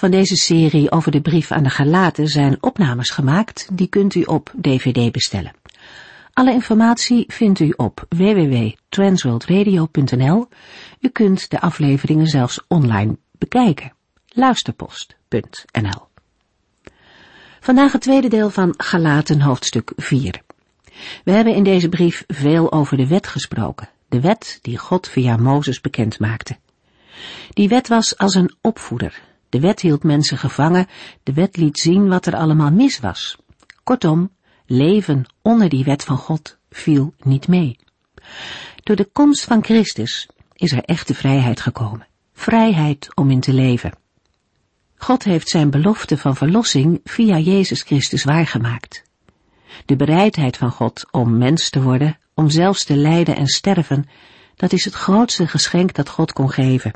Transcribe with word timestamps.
Van 0.00 0.10
deze 0.10 0.36
serie 0.36 0.90
over 0.90 1.10
de 1.10 1.20
brief 1.20 1.50
aan 1.50 1.62
de 1.62 1.70
Galaten 1.70 2.28
zijn 2.28 2.56
opnames 2.60 3.10
gemaakt, 3.10 3.68
die 3.72 3.86
kunt 3.86 4.14
u 4.14 4.22
op 4.22 4.52
dvd 4.60 5.12
bestellen. 5.12 5.52
Alle 6.32 6.52
informatie 6.52 7.24
vindt 7.28 7.58
u 7.58 7.72
op 7.76 8.06
www.transworldradio.nl. 8.08 10.48
U 11.00 11.08
kunt 11.08 11.50
de 11.50 11.60
afleveringen 11.60 12.26
zelfs 12.26 12.60
online 12.68 13.16
bekijken. 13.38 13.92
Luisterpost.nl 14.28 16.08
Vandaag 17.60 17.92
het 17.92 18.02
tweede 18.02 18.28
deel 18.28 18.50
van 18.50 18.74
Galaten 18.76 19.40
hoofdstuk 19.40 19.92
4. 19.96 20.42
We 21.24 21.30
hebben 21.30 21.54
in 21.54 21.64
deze 21.64 21.88
brief 21.88 22.24
veel 22.26 22.72
over 22.72 22.96
de 22.96 23.06
wet 23.06 23.26
gesproken, 23.26 23.88
de 24.08 24.20
wet 24.20 24.58
die 24.62 24.78
God 24.78 25.08
via 25.08 25.36
Mozes 25.36 25.80
bekend 25.80 26.18
maakte. 26.18 26.56
Die 27.50 27.68
wet 27.68 27.88
was 27.88 28.18
als 28.18 28.34
een 28.34 28.54
opvoeder, 28.60 29.28
de 29.50 29.60
wet 29.60 29.80
hield 29.80 30.02
mensen 30.02 30.38
gevangen, 30.38 30.86
de 31.22 31.32
wet 31.32 31.56
liet 31.56 31.78
zien 31.78 32.08
wat 32.08 32.26
er 32.26 32.36
allemaal 32.36 32.70
mis 32.70 33.00
was. 33.00 33.36
Kortom, 33.84 34.30
leven 34.66 35.24
onder 35.42 35.68
die 35.68 35.84
wet 35.84 36.04
van 36.04 36.16
God 36.16 36.58
viel 36.70 37.14
niet 37.22 37.48
mee. 37.48 37.78
Door 38.82 38.96
de 38.96 39.08
komst 39.12 39.44
van 39.44 39.64
Christus 39.64 40.28
is 40.54 40.72
er 40.72 40.84
echte 40.84 41.14
vrijheid 41.14 41.60
gekomen. 41.60 42.06
Vrijheid 42.32 43.08
om 43.14 43.30
in 43.30 43.40
te 43.40 43.52
leven. 43.52 43.92
God 44.96 45.24
heeft 45.24 45.48
zijn 45.48 45.70
belofte 45.70 46.16
van 46.18 46.36
verlossing 46.36 47.00
via 47.04 47.38
Jezus 47.38 47.82
Christus 47.82 48.24
waargemaakt. 48.24 49.02
De 49.84 49.96
bereidheid 49.96 50.56
van 50.56 50.70
God 50.70 51.06
om 51.10 51.38
mens 51.38 51.70
te 51.70 51.82
worden, 51.82 52.18
om 52.34 52.50
zelfs 52.50 52.84
te 52.84 52.96
lijden 52.96 53.36
en 53.36 53.46
sterven, 53.46 54.08
dat 54.56 54.72
is 54.72 54.84
het 54.84 54.94
grootste 54.94 55.46
geschenk 55.46 55.94
dat 55.94 56.08
God 56.08 56.32
kon 56.32 56.50
geven. 56.50 56.92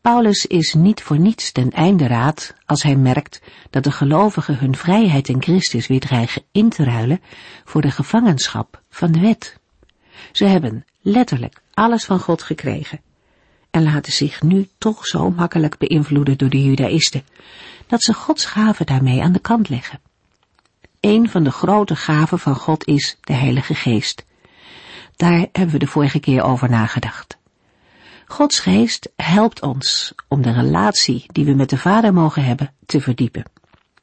Paulus 0.00 0.46
is 0.46 0.74
niet 0.74 1.02
voor 1.02 1.18
niets 1.18 1.52
ten 1.52 1.70
einde 1.70 2.06
raad 2.06 2.54
als 2.66 2.82
hij 2.82 2.96
merkt 2.96 3.40
dat 3.70 3.84
de 3.84 3.92
gelovigen 3.92 4.58
hun 4.58 4.76
vrijheid 4.76 5.28
in 5.28 5.42
Christus 5.42 5.86
weer 5.86 6.00
dreigen 6.00 6.42
in 6.52 6.68
te 6.68 6.84
ruilen 6.84 7.20
voor 7.64 7.80
de 7.80 7.90
gevangenschap 7.90 8.82
van 8.90 9.12
de 9.12 9.20
wet. 9.20 9.58
Ze 10.32 10.44
hebben 10.44 10.84
letterlijk 11.00 11.62
alles 11.74 12.04
van 12.04 12.20
God 12.20 12.42
gekregen 12.42 13.00
en 13.70 13.82
laten 13.82 14.12
zich 14.12 14.42
nu 14.42 14.68
toch 14.78 15.06
zo 15.06 15.30
makkelijk 15.30 15.78
beïnvloeden 15.78 16.38
door 16.38 16.50
de 16.50 16.62
judaïsten, 16.62 17.24
dat 17.86 18.02
ze 18.02 18.14
Gods 18.14 18.44
gaven 18.44 18.86
daarmee 18.86 19.22
aan 19.22 19.32
de 19.32 19.38
kant 19.40 19.68
leggen. 19.68 20.00
Een 21.00 21.28
van 21.28 21.44
de 21.44 21.50
grote 21.50 21.96
gaven 21.96 22.38
van 22.38 22.54
God 22.54 22.86
is 22.86 23.16
de 23.20 23.32
Heilige 23.32 23.74
Geest. 23.74 24.26
Daar 25.16 25.46
hebben 25.52 25.70
we 25.70 25.78
de 25.78 25.86
vorige 25.86 26.20
keer 26.20 26.42
over 26.42 26.70
nagedacht. 26.70 27.39
Gods 28.30 28.60
geest 28.60 29.10
helpt 29.16 29.62
ons 29.62 30.14
om 30.28 30.42
de 30.42 30.52
relatie 30.52 31.24
die 31.26 31.44
we 31.44 31.54
met 31.54 31.70
de 31.70 31.78
Vader 31.78 32.12
mogen 32.12 32.44
hebben 32.44 32.72
te 32.86 33.00
verdiepen. 33.00 33.44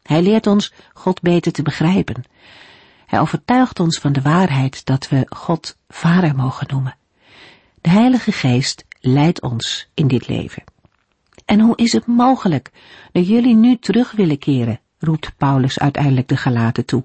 Hij 0.04 0.22
leert 0.22 0.48
ons 0.48 0.74
God 0.94 1.22
beter 1.22 1.52
te 1.52 1.62
begrijpen. 1.62 2.24
Hij 3.06 3.20
overtuigt 3.20 3.80
ons 3.80 4.00
van 4.00 4.14
de 4.14 4.22
waarheid 4.22 4.86
dat 4.86 5.10
we 5.10 5.26
God 5.30 5.78
Vader 5.88 6.36
mogen 6.36 6.68
noemen. 6.70 6.96
De 7.82 7.90
Heilige 7.90 8.32
Geest 8.32 8.86
leidt 9.00 9.42
ons 9.42 9.90
in 9.94 10.08
dit 10.08 10.28
leven. 10.28 10.64
En 11.46 11.60
hoe 11.60 11.76
is 11.76 11.94
het 11.94 12.06
mogelijk 12.06 12.72
dat 13.12 13.28
jullie 13.28 13.56
nu 13.56 13.78
terug 13.78 14.12
willen 14.12 14.40
keren, 14.40 14.80
roept 15.00 15.38
Paulus 15.38 15.80
uiteindelijk 15.80 16.28
de 16.28 16.38
Galaten 16.38 16.86
toe. 16.86 17.04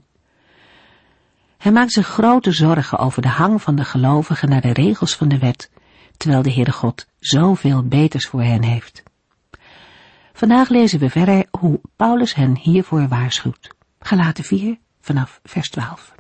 Hij 1.59 1.73
maakt 1.73 1.93
zich 1.93 2.07
grote 2.07 2.53
zorgen 2.53 2.99
over 2.99 3.23
de 3.23 3.29
hang 3.29 3.63
van 3.63 3.77
de 3.77 3.85
gelovigen 3.85 4.49
naar 4.49 4.61
de 4.61 4.73
regels 4.73 5.17
van 5.17 5.29
de 5.29 5.39
wet 5.39 5.71
terwijl 6.17 6.43
de 6.43 6.53
Heere 6.53 6.73
God 6.73 7.07
zoveel 7.19 7.83
beters 7.83 8.27
voor 8.27 8.43
hen 8.43 8.63
heeft. 8.63 9.03
Vandaag 10.33 10.69
lezen 10.69 10.99
we 10.99 11.11
verder 11.11 11.47
hoe 11.51 11.81
Paulus 11.97 12.35
hen 12.35 12.57
hiervoor 12.57 13.09
waarschuwt. 13.09 13.69
Gelaten 13.99 14.45
4 14.45 14.79
vanaf 15.01 15.41
vers 15.43 15.71
12. 15.71 16.15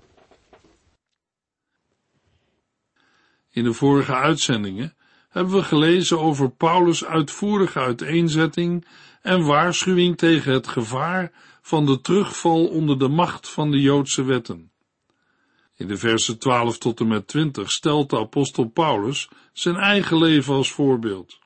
In 3.50 3.64
de 3.64 3.72
vorige 3.72 4.14
uitzendingen 4.14 4.94
hebben 5.28 5.54
we 5.54 5.62
gelezen 5.62 6.20
over 6.20 6.50
Paulus' 6.50 7.04
uitvoerige 7.04 7.78
uiteenzetting 7.78 8.86
en 9.22 9.44
waarschuwing 9.44 10.18
tegen 10.18 10.52
het 10.52 10.68
gevaar 10.68 11.32
van 11.62 11.86
de 11.86 12.00
terugval 12.00 12.66
onder 12.66 12.98
de 12.98 13.08
macht 13.08 13.48
van 13.48 13.70
de 13.70 13.80
Joodse 13.80 14.24
wetten. 14.24 14.71
In 15.82 15.88
de 15.88 15.96
versen 15.96 16.38
12 16.38 16.78
tot 16.78 17.00
en 17.00 17.08
met 17.08 17.26
20 17.26 17.70
stelt 17.70 18.10
de 18.10 18.18
apostel 18.18 18.68
Paulus 18.68 19.28
zijn 19.52 19.76
eigen 19.76 20.18
leven 20.18 20.54
als 20.54 20.72
voorbeeld. 20.72 21.38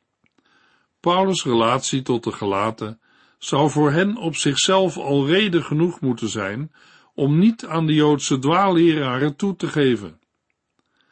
Paulus' 1.00 1.44
relatie 1.44 2.02
tot 2.02 2.24
de 2.24 2.32
gelaten 2.32 3.00
zou 3.38 3.70
voor 3.70 3.90
hen 3.90 4.16
op 4.16 4.36
zichzelf 4.36 4.96
al 4.96 5.26
reden 5.26 5.62
genoeg 5.64 6.00
moeten 6.00 6.28
zijn 6.28 6.72
om 7.14 7.38
niet 7.38 7.66
aan 7.66 7.86
de 7.86 7.94
Joodse 7.94 8.38
dwaalleraren 8.38 9.36
toe 9.36 9.56
te 9.56 9.68
geven. 9.68 10.20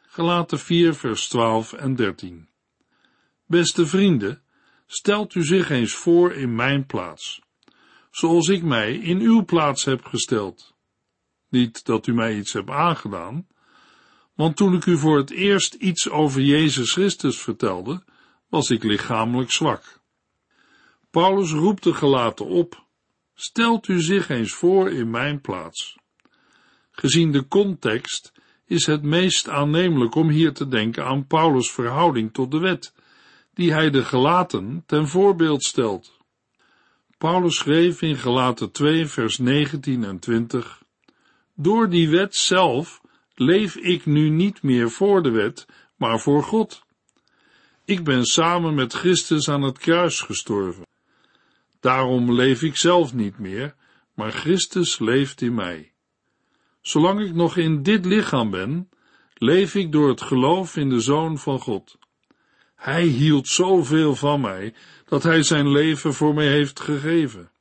Gelaten 0.07 0.59
4 0.59 0.93
vers 0.93 1.27
12 1.27 1.73
en 1.73 1.95
13 1.95 2.49
Beste 3.45 3.87
vrienden, 3.87 4.41
stelt 4.87 5.35
u 5.35 5.43
zich 5.43 5.69
eens 5.69 5.93
voor 5.93 6.33
in 6.33 6.55
mijn 6.55 6.85
plaats, 6.85 7.41
zoals 8.11 8.47
ik 8.47 8.63
mij 8.63 8.93
in 8.93 9.19
uw 9.19 9.45
plaats 9.45 9.85
heb 9.85 10.05
gesteld. 10.05 10.74
Niet 11.55 11.85
dat 11.85 12.07
u 12.07 12.13
mij 12.13 12.37
iets 12.37 12.53
hebt 12.53 12.69
aangedaan, 12.69 13.47
want 14.33 14.55
toen 14.55 14.73
ik 14.73 14.85
u 14.85 14.97
voor 14.97 15.17
het 15.17 15.31
eerst 15.31 15.73
iets 15.73 16.09
over 16.09 16.41
Jezus 16.41 16.91
Christus 16.91 17.41
vertelde, 17.41 18.03
was 18.49 18.69
ik 18.69 18.83
lichamelijk 18.83 19.51
zwak. 19.51 20.01
Paulus 21.11 21.51
roept 21.51 21.83
de 21.83 21.93
gelaten 21.93 22.45
op, 22.45 22.85
stelt 23.33 23.87
u 23.87 24.01
zich 24.01 24.29
eens 24.29 24.53
voor 24.53 24.91
in 24.91 25.09
mijn 25.09 25.41
plaats. 25.41 25.97
Gezien 26.91 27.31
de 27.31 27.47
context 27.47 28.33
is 28.65 28.85
het 28.85 29.03
meest 29.03 29.49
aannemelijk 29.49 30.15
om 30.15 30.29
hier 30.29 30.53
te 30.53 30.67
denken 30.67 31.05
aan 31.05 31.27
Paulus' 31.27 31.71
verhouding 31.71 32.33
tot 32.33 32.51
de 32.51 32.59
wet, 32.59 32.93
die 33.53 33.73
hij 33.73 33.89
de 33.89 34.03
gelaten 34.03 34.83
ten 34.85 35.07
voorbeeld 35.07 35.63
stelt. 35.63 36.17
Paulus 37.17 37.55
schreef 37.55 38.01
in 38.01 38.15
Gelaten 38.15 38.71
2 38.71 39.05
vers 39.05 39.37
19 39.37 40.03
en 40.03 40.19
20 40.19 40.83
door 41.55 41.89
die 41.89 42.09
wet 42.09 42.35
zelf 42.35 43.01
leef 43.33 43.75
ik 43.75 44.05
nu 44.05 44.29
niet 44.29 44.63
meer 44.63 44.89
voor 44.89 45.23
de 45.23 45.31
wet, 45.31 45.65
maar 45.95 46.19
voor 46.19 46.43
God. 46.43 46.83
Ik 47.85 48.03
ben 48.03 48.25
samen 48.25 48.73
met 48.73 48.93
Christus 48.93 49.49
aan 49.49 49.61
het 49.61 49.77
kruis 49.77 50.21
gestorven. 50.21 50.87
Daarom 51.79 52.33
leef 52.33 52.61
ik 52.61 52.75
zelf 52.75 53.13
niet 53.13 53.39
meer, 53.39 53.75
maar 54.13 54.31
Christus 54.31 54.99
leeft 54.99 55.41
in 55.41 55.53
mij. 55.53 55.91
Zolang 56.81 57.19
ik 57.19 57.33
nog 57.33 57.57
in 57.57 57.83
dit 57.83 58.05
lichaam 58.05 58.49
ben, 58.49 58.89
leef 59.33 59.75
ik 59.75 59.91
door 59.91 60.09
het 60.09 60.21
geloof 60.21 60.75
in 60.75 60.89
de 60.89 60.99
Zoon 60.99 61.37
van 61.37 61.59
God. 61.59 61.97
Hij 62.75 63.03
hield 63.03 63.47
zoveel 63.47 64.15
van 64.15 64.41
mij, 64.41 64.73
dat 65.05 65.23
hij 65.23 65.43
zijn 65.43 65.71
leven 65.71 66.13
voor 66.13 66.33
mij 66.33 66.47
heeft 66.47 66.79
gegeven. 66.79 67.51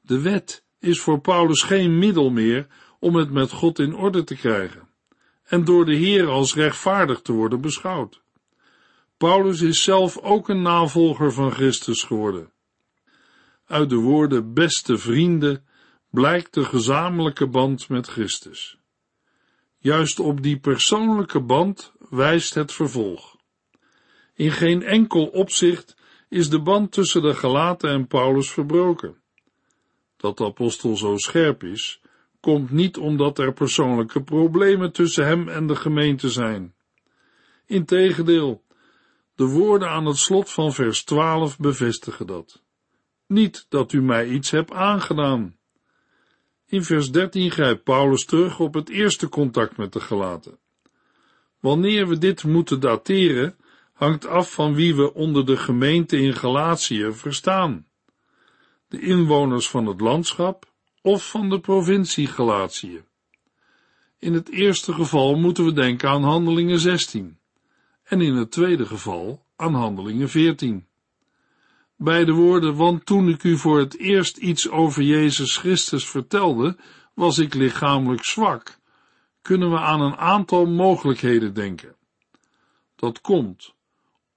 De 0.00 0.20
wet 0.20 0.64
is 0.78 1.00
voor 1.00 1.20
Paulus 1.20 1.62
geen 1.62 1.98
middel 1.98 2.30
meer 2.30 2.66
om 2.98 3.14
het 3.14 3.30
met 3.30 3.50
God 3.50 3.78
in 3.78 3.94
orde 3.94 4.24
te 4.24 4.36
krijgen 4.36 4.88
en 5.48 5.64
door 5.64 5.84
de 5.84 5.94
Heer 5.94 6.26
als 6.26 6.54
rechtvaardig 6.54 7.20
te 7.20 7.32
worden 7.32 7.60
beschouwd. 7.60 8.20
Paulus 9.16 9.60
is 9.60 9.82
zelf 9.82 10.18
ook 10.18 10.48
een 10.48 10.62
navolger 10.62 11.32
van 11.32 11.52
Christus 11.52 12.02
geworden. 12.02 12.52
Uit 13.66 13.88
de 13.88 13.96
woorden 13.96 14.54
beste 14.54 14.98
vrienden 14.98 15.66
blijkt 16.10 16.54
de 16.54 16.64
gezamenlijke 16.64 17.46
band 17.46 17.88
met 17.88 18.06
Christus. 18.06 18.78
Juist 19.78 20.20
op 20.20 20.42
die 20.42 20.58
persoonlijke 20.58 21.40
band 21.40 21.92
wijst 22.10 22.54
het 22.54 22.72
vervolg. 22.72 23.36
In 24.34 24.50
geen 24.50 24.82
enkel 24.82 25.26
opzicht 25.26 25.96
is 26.28 26.50
de 26.50 26.62
band 26.62 26.92
tussen 26.92 27.22
de 27.22 27.34
Galaten 27.34 27.90
en 27.90 28.06
Paulus 28.06 28.50
verbroken. 28.50 29.16
Dat 30.16 30.36
de 30.36 30.44
apostel 30.44 30.96
zo 30.96 31.16
scherp 31.16 31.62
is, 31.62 32.00
komt 32.40 32.70
niet 32.70 32.96
omdat 32.96 33.38
er 33.38 33.52
persoonlijke 33.52 34.22
problemen 34.22 34.92
tussen 34.92 35.26
hem 35.26 35.48
en 35.48 35.66
de 35.66 35.76
gemeente 35.76 36.30
zijn. 36.30 36.74
Integendeel, 37.66 38.64
de 39.34 39.44
woorden 39.44 39.88
aan 39.88 40.06
het 40.06 40.16
slot 40.16 40.50
van 40.50 40.72
vers 40.72 41.04
12 41.04 41.58
bevestigen 41.58 42.26
dat. 42.26 42.62
Niet 43.26 43.66
dat 43.68 43.92
u 43.92 44.02
mij 44.02 44.28
iets 44.28 44.50
hebt 44.50 44.72
aangedaan. 44.72 45.56
In 46.66 46.84
vers 46.84 47.10
13 47.10 47.50
grijpt 47.50 47.82
Paulus 47.82 48.24
terug 48.24 48.60
op 48.60 48.74
het 48.74 48.88
eerste 48.88 49.28
contact 49.28 49.76
met 49.76 49.92
de 49.92 50.00
gelaten. 50.00 50.58
Wanneer 51.60 52.08
we 52.08 52.18
dit 52.18 52.44
moeten 52.44 52.80
dateren, 52.80 53.56
hangt 53.92 54.26
af 54.26 54.52
van 54.52 54.74
wie 54.74 54.94
we 54.94 55.14
onder 55.14 55.46
de 55.46 55.56
gemeente 55.56 56.16
in 56.16 56.34
Galatië 56.34 57.12
verstaan. 57.12 57.86
De 58.88 59.00
inwoners 59.00 59.68
van 59.68 59.86
het 59.86 60.00
landschap 60.00 60.72
of 61.02 61.30
van 61.30 61.48
de 61.48 61.60
provincie 61.60 62.26
Galatië. 62.26 63.02
In 64.18 64.32
het 64.32 64.50
eerste 64.50 64.92
geval 64.92 65.36
moeten 65.36 65.64
we 65.64 65.72
denken 65.72 66.08
aan 66.08 66.22
Handelingen 66.22 66.78
16 66.78 67.38
en 68.04 68.20
in 68.20 68.34
het 68.34 68.50
tweede 68.50 68.86
geval 68.86 69.44
aan 69.56 69.74
Handelingen 69.74 70.28
14. 70.28 70.86
Bij 71.96 72.24
de 72.24 72.32
woorden, 72.32 72.76
want 72.76 73.06
toen 73.06 73.28
ik 73.28 73.42
u 73.42 73.56
voor 73.56 73.78
het 73.78 73.98
eerst 73.98 74.36
iets 74.36 74.68
over 74.68 75.02
Jezus 75.02 75.56
Christus 75.56 76.08
vertelde, 76.08 76.76
was 77.14 77.38
ik 77.38 77.54
lichamelijk 77.54 78.24
zwak, 78.24 78.78
kunnen 79.42 79.70
we 79.70 79.78
aan 79.78 80.00
een 80.00 80.16
aantal 80.16 80.66
mogelijkheden 80.66 81.54
denken. 81.54 81.96
Dat 82.96 83.20
komt 83.20 83.76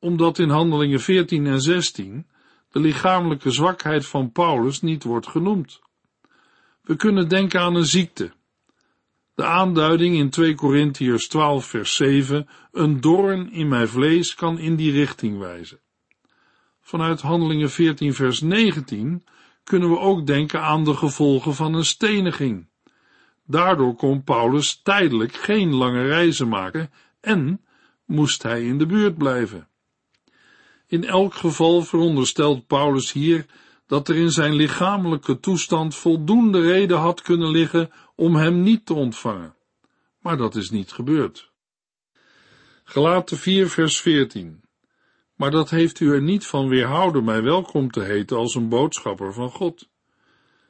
omdat 0.02 0.40
in 0.40 0.50
Handelingen 0.50 1.00
14 1.00 1.46
en 1.46 1.62
16 1.62 2.28
de 2.72 2.80
lichamelijke 2.80 3.52
zwakheid 3.52 4.06
van 4.06 4.32
Paulus 4.32 4.82
niet 4.82 5.04
wordt 5.04 5.28
genoemd. 5.28 5.81
We 6.82 6.96
kunnen 6.96 7.28
denken 7.28 7.62
aan 7.62 7.76
een 7.76 7.86
ziekte. 7.86 8.32
De 9.36 9.46
aanduiding 9.46 10.16
in 10.16 10.30
2 10.30 10.56
Korintiërs 10.56 11.28
12 11.28 11.66
vers 11.66 11.96
7, 11.96 12.48
een 12.72 13.02
doorn 13.02 13.52
in 13.52 13.68
mijn 13.68 13.88
vlees, 13.88 14.36
kan 14.36 14.60
in 14.60 14.76
die 14.76 14.92
richting 14.92 15.38
wijzen. 15.38 15.80
Vanuit 16.82 17.22
Handelingen 17.22 17.70
14 17.70 18.14
vers 18.14 18.42
19 18.42 19.24
kunnen 19.64 19.90
we 19.90 19.98
ook 19.98 20.28
denken 20.28 20.62
aan 20.62 20.84
de 20.84 20.94
gevolgen 20.94 21.56
van 21.56 21.74
een 21.74 21.86
steniging. 21.86 22.68
Daardoor 23.46 23.96
kon 23.96 24.24
Paulus 24.24 24.82
tijdelijk 24.84 25.34
geen 25.34 25.74
lange 25.74 26.04
reizen 26.04 26.48
maken 26.48 26.92
en 27.20 27.62
moest 28.06 28.44
hij 28.44 28.64
in 28.64 28.78
de 28.78 28.86
buurt 28.86 29.18
blijven. 29.18 29.68
In 30.88 31.06
elk 31.06 31.34
geval 31.34 31.82
veronderstelt 31.82 32.68
Paulus 32.68 33.12
hier 33.12 33.46
dat 33.92 34.08
er 34.08 34.16
in 34.16 34.32
zijn 34.32 34.54
lichamelijke 34.54 35.40
toestand 35.40 35.96
voldoende 35.96 36.62
reden 36.62 36.98
had 36.98 37.22
kunnen 37.22 37.50
liggen 37.52 37.92
om 38.16 38.36
hem 38.36 38.62
niet 38.62 38.86
te 38.86 38.94
ontvangen. 38.94 39.56
Maar 40.20 40.38
dat 40.38 40.56
is 40.56 40.70
niet 40.70 40.92
gebeurd. 40.92 41.52
Gelaten 42.84 43.38
4 43.38 43.70
vers 43.70 44.02
14 44.02 44.64
Maar 45.36 45.52
dat 45.52 45.70
heeft 45.70 46.00
u 46.00 46.14
er 46.14 46.22
niet 46.22 46.46
van 46.46 46.68
weerhouden 46.68 47.24
mij 47.24 47.44
welkom 47.44 47.92
te 47.92 48.02
heten 48.02 48.38
als 48.38 48.56
een 48.56 48.70
boodschapper 48.70 49.34
van 49.34 49.50
God. 49.50 49.90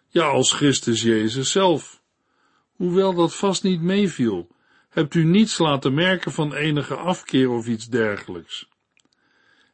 Ja, 0.07 0.25
als 0.25 0.53
Christus 0.53 1.01
Jezus 1.01 1.51
zelf. 1.51 2.03
Hoewel 2.71 3.13
dat 3.13 3.35
vast 3.35 3.63
niet 3.63 3.81
meeviel, 3.81 4.47
hebt 4.89 5.13
u 5.13 5.23
niets 5.23 5.57
laten 5.57 5.93
merken 5.93 6.31
van 6.31 6.53
enige 6.53 6.95
afkeer 6.95 7.49
of 7.49 7.67
iets 7.67 7.87
dergelijks. 7.87 8.70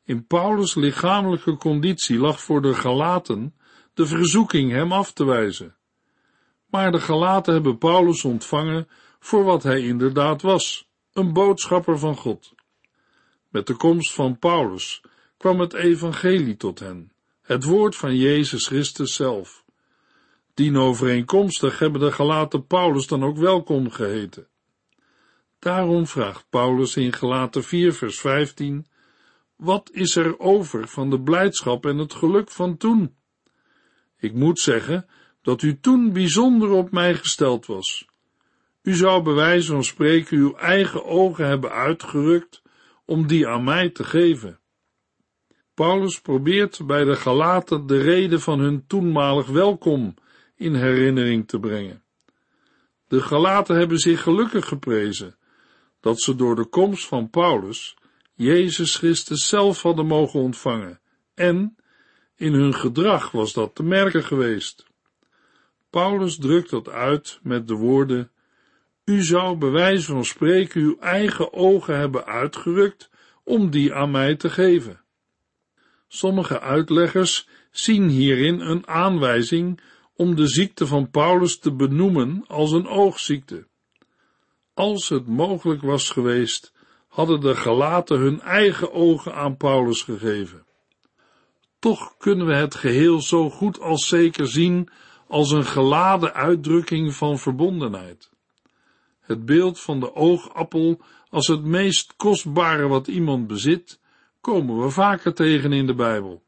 In 0.07 0.27
Paulus' 0.27 0.75
lichamelijke 0.75 1.57
conditie 1.57 2.17
lag 2.17 2.41
voor 2.41 2.61
de 2.61 2.73
Galaten 2.73 3.55
de 3.93 4.05
verzoeking 4.05 4.71
hem 4.71 4.91
af 4.91 5.13
te 5.13 5.25
wijzen. 5.25 5.75
Maar 6.69 6.91
de 6.91 6.99
Galaten 6.99 7.53
hebben 7.53 7.77
Paulus 7.77 8.23
ontvangen 8.23 8.87
voor 9.19 9.43
wat 9.43 9.63
hij 9.63 9.81
inderdaad 9.81 10.41
was, 10.41 10.89
een 11.13 11.33
boodschapper 11.33 11.99
van 11.99 12.15
God. 12.15 12.53
Met 13.49 13.67
de 13.67 13.75
komst 13.75 14.13
van 14.13 14.39
Paulus 14.39 15.01
kwam 15.37 15.59
het 15.59 15.73
evangelie 15.73 16.57
tot 16.57 16.79
hen, 16.79 17.11
het 17.41 17.63
woord 17.63 17.95
van 17.95 18.15
Jezus 18.15 18.67
Christus 18.67 19.15
zelf. 19.15 19.63
Dienovereenkomstig 20.53 21.79
hebben 21.79 22.01
de 22.01 22.11
Galaten 22.11 22.67
Paulus 22.67 23.07
dan 23.07 23.23
ook 23.23 23.37
welkom 23.37 23.91
geheten. 23.91 24.47
Daarom 25.59 26.07
vraagt 26.07 26.45
Paulus 26.49 26.95
in 26.95 27.13
Galaten 27.13 27.63
4 27.63 27.93
vers 27.93 28.19
15 28.19 28.87
wat 29.57 29.89
is 29.91 30.15
er 30.15 30.39
over 30.39 30.87
van 30.87 31.09
de 31.09 31.21
blijdschap 31.21 31.85
en 31.85 31.97
het 31.97 32.13
geluk 32.13 32.49
van 32.49 32.77
toen? 32.77 33.15
Ik 34.17 34.33
moet 34.33 34.59
zeggen 34.59 35.05
dat 35.41 35.61
u 35.61 35.79
toen 35.79 36.13
bijzonder 36.13 36.69
op 36.69 36.91
mij 36.91 37.15
gesteld 37.15 37.65
was. 37.65 38.07
U 38.81 38.93
zou 38.93 39.23
bij 39.23 39.33
wijze 39.33 39.71
van 39.71 39.83
spreken 39.83 40.37
uw 40.37 40.55
eigen 40.55 41.05
ogen 41.05 41.47
hebben 41.47 41.71
uitgerukt 41.71 42.61
om 43.05 43.27
die 43.27 43.47
aan 43.47 43.63
mij 43.63 43.89
te 43.89 44.03
geven. 44.03 44.59
Paulus 45.73 46.21
probeert 46.21 46.85
bij 46.85 47.03
de 47.03 47.15
Galaten 47.15 47.87
de 47.87 48.01
reden 48.01 48.41
van 48.41 48.59
hun 48.59 48.87
toenmalig 48.87 49.47
welkom 49.47 50.13
in 50.55 50.75
herinnering 50.75 51.47
te 51.47 51.59
brengen. 51.59 52.03
De 53.07 53.21
Galaten 53.21 53.77
hebben 53.77 53.97
zich 53.97 54.21
gelukkig 54.21 54.67
geprezen 54.67 55.35
dat 55.99 56.21
ze 56.21 56.35
door 56.35 56.55
de 56.55 56.65
komst 56.65 57.07
van 57.07 57.29
Paulus 57.29 57.97
Jezus 58.37 58.95
Christus 58.95 59.47
zelf 59.47 59.81
hadden 59.81 60.05
mogen 60.05 60.39
ontvangen 60.39 60.99
en 61.33 61.75
in 62.35 62.53
hun 62.53 62.73
gedrag 62.73 63.31
was 63.31 63.53
dat 63.53 63.75
te 63.75 63.83
merken 63.83 64.23
geweest. 64.23 64.85
Paulus 65.89 66.37
drukt 66.37 66.69
dat 66.69 66.89
uit 66.89 67.39
met 67.43 67.67
de 67.67 67.73
woorden, 67.73 68.31
u 69.05 69.23
zou 69.23 69.57
bij 69.57 69.99
van 69.99 70.25
spreken 70.25 70.81
uw 70.81 70.97
eigen 70.99 71.53
ogen 71.53 71.97
hebben 71.97 72.25
uitgerukt 72.25 73.09
om 73.43 73.69
die 73.69 73.93
aan 73.93 74.11
mij 74.11 74.35
te 74.35 74.49
geven. 74.49 75.01
Sommige 76.07 76.59
uitleggers 76.59 77.47
zien 77.71 78.09
hierin 78.09 78.59
een 78.59 78.87
aanwijzing 78.87 79.81
om 80.15 80.35
de 80.35 80.47
ziekte 80.47 80.87
van 80.87 81.09
Paulus 81.09 81.59
te 81.59 81.73
benoemen 81.73 82.43
als 82.47 82.71
een 82.71 82.87
oogziekte. 82.87 83.67
Als 84.73 85.09
het 85.09 85.27
mogelijk 85.27 85.81
was 85.81 86.09
geweest 86.09 86.75
hadden 87.17 87.39
de 87.39 87.55
Galaten 87.55 88.19
hun 88.19 88.41
eigen 88.41 88.93
ogen 88.93 89.35
aan 89.35 89.57
Paulus 89.57 90.01
gegeven. 90.01 90.65
Toch 91.79 92.17
kunnen 92.17 92.45
we 92.45 92.55
het 92.55 92.75
geheel 92.75 93.21
zo 93.21 93.49
goed 93.49 93.79
als 93.79 94.07
zeker 94.07 94.47
zien 94.47 94.89
als 95.27 95.51
een 95.51 95.65
geladen 95.65 96.33
uitdrukking 96.33 97.13
van 97.13 97.39
verbondenheid. 97.39 98.29
Het 99.19 99.45
beeld 99.45 99.79
van 99.79 99.99
de 99.99 100.13
oogappel 100.13 101.01
als 101.29 101.47
het 101.47 101.63
meest 101.63 102.13
kostbare 102.15 102.87
wat 102.87 103.07
iemand 103.07 103.47
bezit, 103.47 103.99
komen 104.41 104.81
we 104.81 104.89
vaker 104.89 105.33
tegen 105.33 105.73
in 105.73 105.87
de 105.87 105.95
Bijbel. 105.95 106.43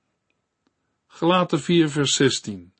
Gelaten 1.08 1.60
4 1.60 1.90
vers 1.90 2.16
16. 2.16 2.74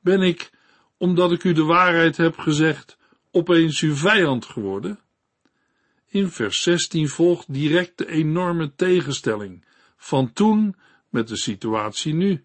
Ben 0.00 0.20
ik, 0.20 0.50
omdat 0.96 1.32
ik 1.32 1.44
u 1.44 1.52
de 1.52 1.64
waarheid 1.64 2.16
heb 2.16 2.38
gezegd, 2.38 2.98
opeens 3.30 3.80
uw 3.80 3.94
vijand 3.94 4.44
geworden? 4.44 5.03
In 6.14 6.30
vers 6.30 6.62
16 6.62 7.08
volgt 7.08 7.52
direct 7.52 7.98
de 7.98 8.06
enorme 8.06 8.74
tegenstelling 8.74 9.64
van 9.96 10.32
toen 10.32 10.76
met 11.08 11.28
de 11.28 11.36
situatie 11.36 12.14
nu. 12.14 12.44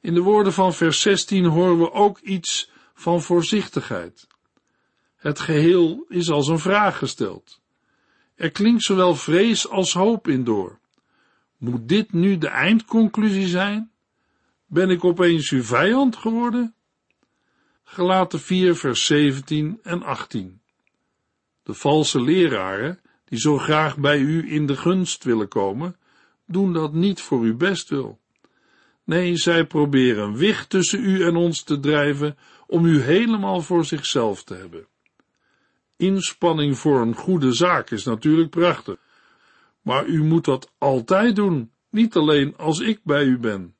In 0.00 0.14
de 0.14 0.20
woorden 0.20 0.52
van 0.52 0.74
vers 0.74 1.00
16 1.00 1.44
horen 1.44 1.78
we 1.78 1.92
ook 1.92 2.18
iets 2.18 2.70
van 2.94 3.22
voorzichtigheid. 3.22 4.26
Het 5.16 5.40
geheel 5.40 6.04
is 6.08 6.30
als 6.30 6.48
een 6.48 6.58
vraag 6.58 6.98
gesteld. 6.98 7.60
Er 8.34 8.50
klinkt 8.50 8.82
zowel 8.82 9.14
vrees 9.14 9.68
als 9.68 9.92
hoop 9.92 10.28
in 10.28 10.44
door. 10.44 10.78
Moet 11.56 11.88
dit 11.88 12.12
nu 12.12 12.38
de 12.38 12.48
eindconclusie 12.48 13.46
zijn? 13.46 13.90
Ben 14.66 14.90
ik 14.90 15.04
opeens 15.04 15.50
uw 15.50 15.62
vijand 15.62 16.16
geworden? 16.16 16.74
Gelaten 17.82 18.40
4 18.40 18.76
vers 18.76 19.06
17 19.06 19.80
en 19.82 20.02
18. 20.02 20.62
De 21.64 21.74
valse 21.74 22.20
leraren, 22.20 23.00
die 23.24 23.38
zo 23.38 23.58
graag 23.58 23.98
bij 23.98 24.18
u 24.18 24.52
in 24.52 24.66
de 24.66 24.76
gunst 24.76 25.24
willen 25.24 25.48
komen, 25.48 25.96
doen 26.46 26.72
dat 26.72 26.92
niet 26.92 27.20
voor 27.20 27.40
uw 27.40 27.56
bestwil. 27.56 28.18
Nee, 29.04 29.36
zij 29.36 29.66
proberen 29.66 30.36
wicht 30.36 30.70
tussen 30.70 31.04
u 31.04 31.24
en 31.24 31.36
ons 31.36 31.62
te 31.62 31.80
drijven 31.80 32.36
om 32.66 32.84
u 32.84 33.00
helemaal 33.00 33.60
voor 33.60 33.84
zichzelf 33.84 34.44
te 34.44 34.54
hebben. 34.54 34.86
Inspanning 35.96 36.78
voor 36.78 37.00
een 37.00 37.14
goede 37.14 37.52
zaak 37.52 37.90
is 37.90 38.04
natuurlijk 38.04 38.50
prachtig, 38.50 38.96
maar 39.82 40.06
u 40.06 40.22
moet 40.22 40.44
dat 40.44 40.72
altijd 40.78 41.36
doen, 41.36 41.72
niet 41.90 42.16
alleen 42.16 42.56
als 42.56 42.80
ik 42.80 43.00
bij 43.02 43.24
u 43.24 43.38
ben. 43.38 43.74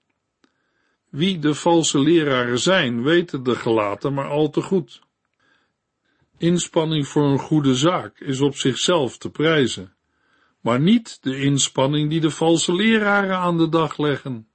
Wie 1.11 1.39
de 1.39 1.55
valse 1.55 1.99
leraren 1.99 2.59
zijn, 2.59 3.03
weten 3.03 3.43
de 3.43 3.55
gelaten 3.55 4.15
maar 4.15 4.29
al 4.29 4.51
te 4.51 4.63
goed. 4.63 5.03
Inspanning 6.45 7.09
voor 7.09 7.25
een 7.25 7.39
goede 7.39 7.75
zaak 7.75 8.19
is 8.21 8.41
op 8.41 8.57
zichzelf 8.57 9.19
te 9.19 9.31
prijzen, 9.31 9.95
maar 10.61 10.81
niet 10.81 11.23
de 11.23 11.37
inspanning 11.39 12.11
die 12.11 12.21
de 12.21 12.31
valse 12.31 12.75
leraren 12.75 13.37
aan 13.37 13.59
de 13.59 13.69
dag 13.69 13.99
leggen. 13.99 14.49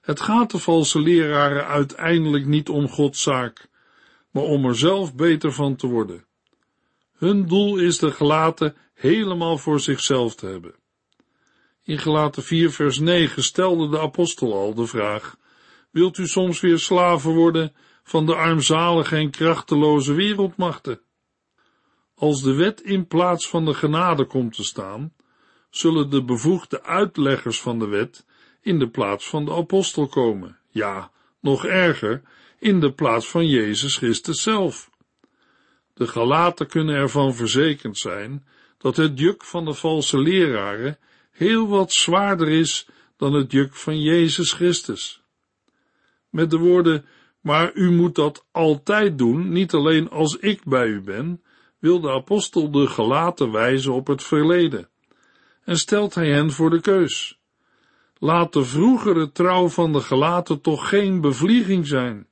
Het 0.00 0.20
gaat 0.20 0.50
de 0.50 0.58
valse 0.58 1.00
leraren 1.00 1.66
uiteindelijk 1.66 2.46
niet 2.46 2.68
om 2.68 2.88
Gods 2.88 3.22
zaak, 3.22 3.68
maar 4.30 4.42
om 4.42 4.64
er 4.64 4.76
zelf 4.76 5.14
beter 5.14 5.52
van 5.52 5.76
te 5.76 5.86
worden. 5.86 6.24
Hun 7.16 7.46
doel 7.46 7.78
is 7.78 7.98
de 7.98 8.10
gelaten 8.10 8.76
helemaal 8.94 9.58
voor 9.58 9.80
zichzelf 9.80 10.34
te 10.34 10.46
hebben. 10.46 10.74
In 11.82 11.98
gelaten 11.98 12.42
4 12.42 12.70
vers 12.70 12.98
9 12.98 13.42
stelde 13.42 13.88
de 13.88 14.00
apostel 14.00 14.54
al 14.54 14.74
de 14.74 14.86
vraag, 14.86 15.36
wilt 15.90 16.18
u 16.18 16.26
soms 16.26 16.60
weer 16.60 16.78
slaven 16.78 17.34
worden 17.34 17.72
van 18.10 18.26
de 18.26 18.34
armzalige 18.34 19.16
en 19.16 19.30
krachteloze 19.30 20.12
wereldmachten. 20.12 21.00
Als 22.14 22.42
de 22.42 22.54
wet 22.54 22.80
in 22.80 23.06
plaats 23.06 23.48
van 23.48 23.64
de 23.64 23.74
genade 23.74 24.24
komt 24.24 24.54
te 24.54 24.64
staan, 24.64 25.12
zullen 25.68 26.10
de 26.10 26.24
bevoegde 26.24 26.82
uitleggers 26.82 27.60
van 27.60 27.78
de 27.78 27.86
wet 27.86 28.26
in 28.60 28.78
de 28.78 28.88
plaats 28.88 29.28
van 29.28 29.44
de 29.44 29.52
apostel 29.52 30.06
komen. 30.06 30.58
Ja, 30.70 31.10
nog 31.40 31.64
erger, 31.64 32.22
in 32.58 32.80
de 32.80 32.92
plaats 32.92 33.28
van 33.28 33.46
Jezus 33.46 33.96
Christus 33.96 34.42
zelf. 34.42 34.90
De 35.94 36.06
Galaten 36.06 36.66
kunnen 36.66 36.94
ervan 36.94 37.34
verzekerd 37.34 37.98
zijn 37.98 38.46
dat 38.78 38.96
het 38.96 39.18
juk 39.18 39.44
van 39.44 39.64
de 39.64 39.74
valse 39.74 40.18
leraren 40.18 40.98
heel 41.30 41.68
wat 41.68 41.92
zwaarder 41.92 42.48
is 42.48 42.88
dan 43.16 43.32
het 43.32 43.52
juk 43.52 43.74
van 43.74 44.00
Jezus 44.00 44.52
Christus. 44.52 45.22
Met 46.30 46.50
de 46.50 46.58
woorden, 46.58 47.04
maar 47.40 47.70
u 47.74 47.90
moet 47.90 48.14
dat 48.14 48.46
altijd 48.50 49.18
doen, 49.18 49.52
niet 49.52 49.74
alleen 49.74 50.10
als 50.10 50.36
ik 50.36 50.64
bij 50.64 50.86
u 50.86 51.00
ben, 51.00 51.42
wil 51.78 52.00
de 52.00 52.10
apostel 52.10 52.70
de 52.70 52.86
gelaten 52.86 53.52
wijzen 53.52 53.92
op 53.92 54.06
het 54.06 54.22
verleden. 54.22 54.88
En 55.64 55.78
stelt 55.78 56.14
hij 56.14 56.30
hen 56.30 56.50
voor 56.50 56.70
de 56.70 56.80
keus. 56.80 57.38
Laat 58.18 58.52
de 58.52 58.64
vroegere 58.64 59.32
trouw 59.32 59.68
van 59.68 59.92
de 59.92 60.00
gelaten 60.00 60.60
toch 60.60 60.88
geen 60.88 61.20
bevlieging 61.20 61.86
zijn. 61.86 62.26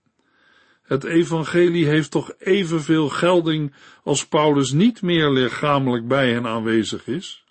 Het 0.83 1.05
evangelie 1.05 1.87
heeft 1.87 2.11
toch 2.11 2.33
evenveel 2.39 3.09
gelding 3.09 3.75
als 4.03 4.27
Paulus 4.27 4.73
niet 4.73 5.03
meer 5.03 5.31
lichamelijk 5.31 6.09
bij 6.09 6.33
hen 6.33 6.47
aanwezig 6.47 7.07
is? 7.07 7.45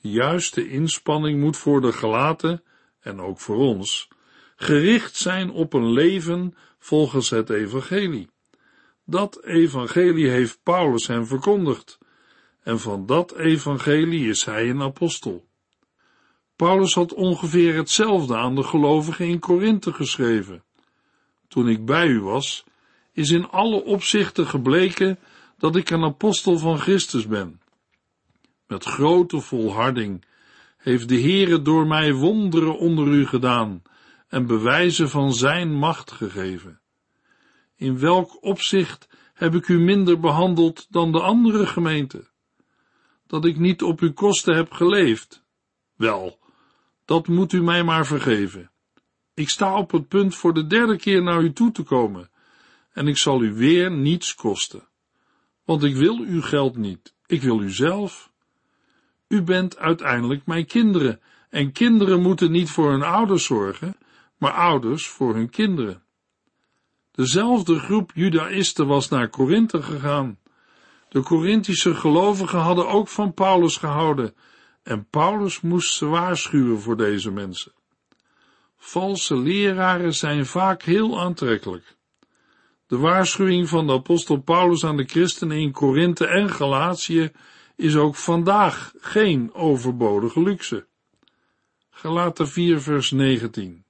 De 0.00 0.08
juiste 0.08 0.68
inspanning 0.68 1.40
moet 1.40 1.56
voor 1.56 1.80
de 1.80 1.92
gelaten, 1.92 2.62
en 3.00 3.20
ook 3.20 3.40
voor 3.40 3.56
ons, 3.56 4.08
gericht 4.62 5.16
zijn 5.16 5.50
op 5.50 5.72
een 5.72 5.92
leven 5.92 6.54
volgens 6.78 7.30
het 7.30 7.50
evangelie. 7.50 8.28
Dat 9.04 9.44
evangelie 9.44 10.28
heeft 10.28 10.58
Paulus 10.62 11.06
hen 11.06 11.26
verkondigd, 11.26 11.98
en 12.62 12.80
van 12.80 13.06
dat 13.06 13.36
evangelie 13.36 14.28
is 14.28 14.44
hij 14.44 14.70
een 14.70 14.82
apostel. 14.82 15.44
Paulus 16.56 16.94
had 16.94 17.14
ongeveer 17.14 17.74
hetzelfde 17.74 18.36
aan 18.36 18.54
de 18.54 18.62
gelovigen 18.62 19.26
in 19.26 19.38
Korinthe 19.38 19.92
geschreven. 19.92 20.62
Toen 21.48 21.68
ik 21.68 21.84
bij 21.84 22.06
u 22.06 22.20
was, 22.20 22.64
is 23.12 23.30
in 23.30 23.48
alle 23.48 23.84
opzichten 23.84 24.46
gebleken 24.46 25.18
dat 25.58 25.76
ik 25.76 25.90
een 25.90 26.04
apostel 26.04 26.58
van 26.58 26.78
Christus 26.78 27.26
ben. 27.26 27.60
Met 28.66 28.84
grote 28.84 29.40
volharding 29.40 30.24
heeft 30.76 31.08
de 31.08 31.20
Heere 31.20 31.62
door 31.62 31.86
mij 31.86 32.12
wonderen 32.12 32.78
onder 32.78 33.06
u 33.06 33.26
gedaan 33.26 33.82
en 34.32 34.46
bewijzen 34.46 35.10
van 35.10 35.32
zijn 35.34 35.74
macht 35.74 36.12
gegeven. 36.12 36.80
In 37.76 37.98
welk 37.98 38.42
opzicht 38.44 39.08
heb 39.34 39.54
ik 39.54 39.68
u 39.68 39.78
minder 39.78 40.20
behandeld 40.20 40.86
dan 40.90 41.12
de 41.12 41.20
andere 41.20 41.66
gemeenten? 41.66 42.28
Dat 43.26 43.44
ik 43.44 43.58
niet 43.58 43.82
op 43.82 44.00
uw 44.00 44.12
kosten 44.12 44.56
heb 44.56 44.72
geleefd? 44.72 45.44
Wel, 45.96 46.38
dat 47.04 47.26
moet 47.28 47.52
u 47.52 47.62
mij 47.62 47.84
maar 47.84 48.06
vergeven. 48.06 48.70
Ik 49.34 49.48
sta 49.48 49.76
op 49.76 49.90
het 49.90 50.08
punt 50.08 50.34
voor 50.34 50.54
de 50.54 50.66
derde 50.66 50.96
keer 50.96 51.22
naar 51.22 51.42
u 51.42 51.52
toe 51.52 51.72
te 51.72 51.82
komen, 51.82 52.30
en 52.92 53.06
ik 53.06 53.16
zal 53.16 53.42
u 53.42 53.54
weer 53.54 53.90
niets 53.90 54.34
kosten. 54.34 54.88
Want 55.64 55.82
ik 55.82 55.96
wil 55.96 56.18
uw 56.18 56.42
geld 56.42 56.76
niet, 56.76 57.14
ik 57.26 57.42
wil 57.42 57.60
u 57.60 57.70
zelf. 57.70 58.32
U 59.28 59.42
bent 59.42 59.78
uiteindelijk 59.78 60.46
mijn 60.46 60.66
kinderen, 60.66 61.20
en 61.48 61.72
kinderen 61.72 62.22
moeten 62.22 62.50
niet 62.50 62.70
voor 62.70 62.90
hun 62.90 63.02
ouders 63.02 63.44
zorgen, 63.44 63.96
maar 64.42 64.52
ouders 64.52 65.08
voor 65.08 65.34
hun 65.34 65.50
kinderen. 65.50 66.02
Dezelfde 67.10 67.78
groep 67.78 68.10
judaïsten 68.14 68.86
was 68.86 69.08
naar 69.08 69.28
Korinthe 69.28 69.82
gegaan. 69.82 70.38
De 71.08 71.20
Korinthische 71.20 71.94
gelovigen 71.94 72.58
hadden 72.58 72.88
ook 72.88 73.08
van 73.08 73.34
Paulus 73.34 73.76
gehouden, 73.76 74.34
en 74.82 75.06
Paulus 75.10 75.60
moest 75.60 75.94
ze 75.94 76.06
waarschuwen 76.06 76.80
voor 76.80 76.96
deze 76.96 77.30
mensen. 77.30 77.72
Valse 78.76 79.36
leraren 79.36 80.14
zijn 80.14 80.46
vaak 80.46 80.82
heel 80.82 81.20
aantrekkelijk. 81.20 81.96
De 82.86 82.96
waarschuwing 82.96 83.68
van 83.68 83.86
de 83.86 83.92
apostel 83.92 84.36
Paulus 84.36 84.84
aan 84.84 84.96
de 84.96 85.04
christenen 85.04 85.58
in 85.58 85.72
Korinthe 85.72 86.26
en 86.26 86.50
Galatië 86.50 87.30
is 87.76 87.96
ook 87.96 88.16
vandaag 88.16 88.92
geen 89.00 89.54
overbodige 89.54 90.42
luxe. 90.42 90.86
Galaten 91.90 92.48
4 92.48 92.80
vers 92.80 93.10
19 93.10 93.81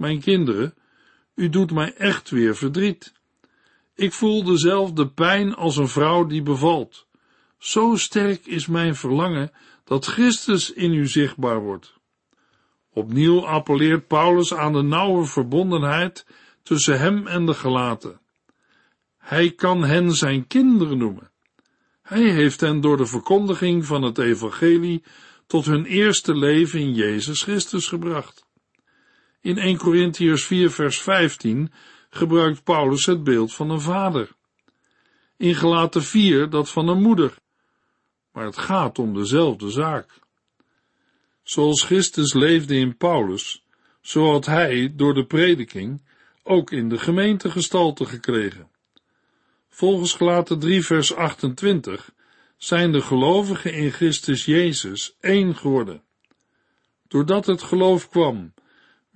Mijn 0.00 0.20
kinderen, 0.20 0.74
u 1.34 1.48
doet 1.48 1.72
mij 1.72 1.94
echt 1.94 2.30
weer 2.30 2.56
verdriet. 2.56 3.12
Ik 3.94 4.12
voel 4.12 4.44
dezelfde 4.44 5.08
pijn 5.08 5.54
als 5.54 5.76
een 5.76 5.88
vrouw 5.88 6.26
die 6.26 6.42
bevalt. 6.42 7.06
Zo 7.58 7.96
sterk 7.96 8.46
is 8.46 8.66
mijn 8.66 8.94
verlangen 8.94 9.50
dat 9.84 10.06
Christus 10.06 10.72
in 10.72 10.92
u 10.92 11.06
zichtbaar 11.06 11.60
wordt. 11.60 11.94
Opnieuw 12.92 13.46
appelleert 13.46 14.06
Paulus 14.06 14.54
aan 14.54 14.72
de 14.72 14.82
nauwe 14.82 15.24
verbondenheid 15.24 16.26
tussen 16.62 16.98
hem 16.98 17.26
en 17.26 17.46
de 17.46 17.54
gelaten. 17.54 18.20
Hij 19.18 19.52
kan 19.52 19.84
hen 19.84 20.12
zijn 20.12 20.46
kinderen 20.46 20.98
noemen. 20.98 21.30
Hij 22.02 22.30
heeft 22.30 22.60
hen 22.60 22.80
door 22.80 22.96
de 22.96 23.06
verkondiging 23.06 23.86
van 23.86 24.02
het 24.02 24.18
evangelie 24.18 25.02
tot 25.46 25.64
hun 25.64 25.84
eerste 25.84 26.36
leven 26.36 26.80
in 26.80 26.94
Jezus 26.94 27.42
Christus 27.42 27.88
gebracht. 27.88 28.48
In 29.42 29.58
1 29.58 29.76
Corinthiërs 29.76 30.44
4 30.44 30.70
vers 30.70 31.00
15 31.00 31.72
gebruikt 32.10 32.64
Paulus 32.64 33.06
het 33.06 33.24
beeld 33.24 33.54
van 33.54 33.70
een 33.70 33.80
vader. 33.80 34.32
In 35.36 35.54
Gelaten 35.54 36.02
4 36.02 36.50
dat 36.50 36.70
van 36.70 36.88
een 36.88 37.02
moeder. 37.02 37.38
Maar 38.32 38.44
het 38.44 38.58
gaat 38.58 38.98
om 38.98 39.14
dezelfde 39.14 39.70
zaak. 39.70 40.18
Zoals 41.42 41.82
Christus 41.82 42.34
leefde 42.34 42.74
in 42.74 42.96
Paulus, 42.96 43.64
zo 44.00 44.30
had 44.30 44.46
hij 44.46 44.92
door 44.96 45.14
de 45.14 45.26
prediking 45.26 46.02
ook 46.42 46.70
in 46.70 46.88
de 46.88 46.98
gemeente 46.98 47.50
gestalte 47.50 48.04
gekregen. 48.04 48.70
Volgens 49.68 50.14
Gelaten 50.14 50.58
3 50.58 50.84
vers 50.84 51.14
28 51.14 52.12
zijn 52.56 52.92
de 52.92 53.00
gelovigen 53.00 53.72
in 53.72 53.90
Christus 53.90 54.44
Jezus 54.44 55.16
één 55.20 55.56
geworden. 55.56 56.02
Doordat 57.08 57.46
het 57.46 57.62
geloof 57.62 58.08
kwam, 58.08 58.52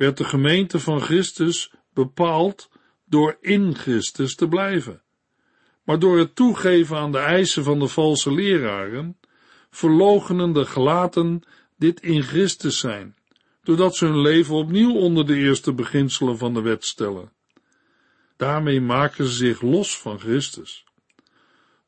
werd 0.04 0.16
de 0.16 0.24
gemeente 0.24 0.78
van 0.80 1.00
Christus 1.00 1.72
bepaald 1.94 2.70
door 3.04 3.36
in 3.40 3.74
Christus 3.74 4.34
te 4.34 4.48
blijven. 4.48 5.02
Maar 5.84 5.98
door 5.98 6.18
het 6.18 6.34
toegeven 6.34 6.96
aan 6.96 7.12
de 7.12 7.18
eisen 7.18 7.64
van 7.64 7.78
de 7.78 7.88
valse 7.88 8.32
leraren, 8.32 9.16
verlogenen 9.70 10.52
de 10.52 10.64
gelaten 10.64 11.42
dit 11.76 12.00
in 12.00 12.22
Christus 12.22 12.78
zijn, 12.78 13.16
doordat 13.62 13.96
ze 13.96 14.06
hun 14.06 14.20
leven 14.20 14.54
opnieuw 14.54 14.94
onder 14.94 15.26
de 15.26 15.36
eerste 15.36 15.72
beginselen 15.72 16.38
van 16.38 16.54
de 16.54 16.60
wet 16.60 16.84
stellen. 16.84 17.32
Daarmee 18.36 18.80
maken 18.80 19.26
ze 19.26 19.32
zich 19.32 19.60
los 19.60 19.98
van 19.98 20.18
Christus. 20.18 20.84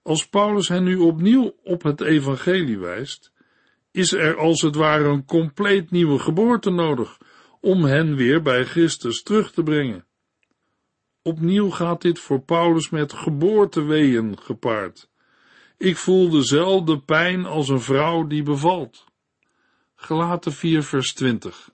Als 0.03 0.29
Paulus 0.29 0.69
hen 0.69 0.85
nu 0.85 0.97
opnieuw 0.97 1.55
op 1.63 1.83
het 1.83 2.01
evangelie 2.01 2.79
wijst, 2.79 3.33
is 3.91 4.13
er 4.13 4.37
als 4.37 4.61
het 4.61 4.75
ware 4.75 5.09
een 5.09 5.25
compleet 5.25 5.91
nieuwe 5.91 6.19
geboorte 6.19 6.71
nodig 6.71 7.19
om 7.67 7.85
hen 7.85 8.17
weer 8.17 8.43
bij 8.43 8.65
Christus 8.65 9.23
terug 9.23 9.53
te 9.53 9.63
brengen. 9.63 10.05
Opnieuw 11.23 11.71
gaat 11.71 12.03
dit 12.03 12.19
voor 12.19 12.41
Paulus 12.41 12.91
met 12.91 13.13
geboorteweeën 13.13 14.39
gepaard. 14.39 15.09
Ik 15.77 15.97
voel 15.97 16.31
dezelfde 16.31 16.99
pijn 16.99 17.45
als 17.45 17.69
een 17.69 17.81
vrouw 17.81 18.27
die 18.27 18.43
bevalt. 18.43 19.05
Gelaten 19.97 20.53
4 20.53 20.83
vers 20.83 21.15
20. 21.15 21.71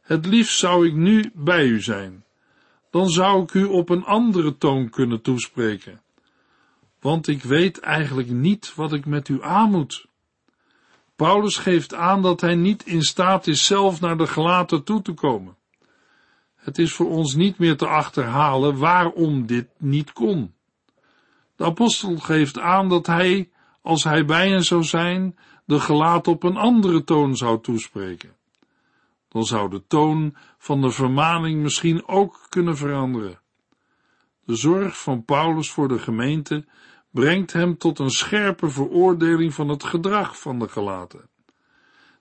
Het 0.00 0.26
liefst 0.26 0.58
zou 0.58 0.86
ik 0.86 0.94
nu 0.94 1.30
bij 1.34 1.66
u 1.66 1.80
zijn. 1.80 2.24
Dan 2.90 3.08
zou 3.08 3.42
ik 3.42 3.54
u 3.54 3.64
op 3.64 3.88
een 3.88 4.04
andere 4.04 4.56
toon 4.56 4.90
kunnen 4.90 5.22
toespreken. 5.22 6.02
Want 7.00 7.28
ik 7.28 7.42
weet 7.42 7.80
eigenlijk 7.80 8.28
niet 8.28 8.74
wat 8.74 8.92
ik 8.92 9.06
met 9.06 9.28
u 9.28 9.42
aan 9.42 9.70
moet. 9.70 10.06
Paulus 11.16 11.56
geeft 11.56 11.94
aan 11.94 12.22
dat 12.22 12.40
hij 12.40 12.54
niet 12.54 12.86
in 12.86 13.02
staat 13.02 13.46
is 13.46 13.66
zelf 13.66 14.00
naar 14.00 14.16
de 14.16 14.26
gelaten 14.26 14.84
toe 14.84 15.02
te 15.02 15.12
komen. 15.12 15.56
Het 16.54 16.78
is 16.78 16.92
voor 16.92 17.10
ons 17.10 17.34
niet 17.34 17.58
meer 17.58 17.76
te 17.76 17.86
achterhalen 17.86 18.78
waarom 18.78 19.46
dit 19.46 19.68
niet 19.78 20.12
kon. 20.12 20.54
De 21.56 21.64
apostel 21.64 22.16
geeft 22.16 22.58
aan 22.58 22.88
dat 22.88 23.06
hij, 23.06 23.50
als 23.82 24.04
hij 24.04 24.24
bij 24.24 24.48
hen 24.48 24.64
zou 24.64 24.82
zijn, 24.82 25.38
de 25.64 25.80
gelaat 25.80 26.26
op 26.26 26.42
een 26.42 26.56
andere 26.56 27.04
toon 27.04 27.36
zou 27.36 27.60
toespreken. 27.60 28.36
Dan 29.28 29.44
zou 29.44 29.70
de 29.70 29.82
toon 29.86 30.36
van 30.58 30.80
de 30.80 30.90
vermaning 30.90 31.62
misschien 31.62 32.08
ook 32.08 32.46
kunnen 32.48 32.76
veranderen. 32.76 33.40
De 34.44 34.54
zorg 34.54 35.00
van 35.00 35.24
Paulus 35.24 35.70
voor 35.70 35.88
de 35.88 35.98
gemeente 35.98 36.64
brengt 37.14 37.52
hem 37.52 37.78
tot 37.78 37.98
een 37.98 38.10
scherpe 38.10 38.68
veroordeling 38.68 39.54
van 39.54 39.68
het 39.68 39.84
gedrag 39.84 40.40
van 40.40 40.58
de 40.58 40.68
gelaten. 40.68 41.28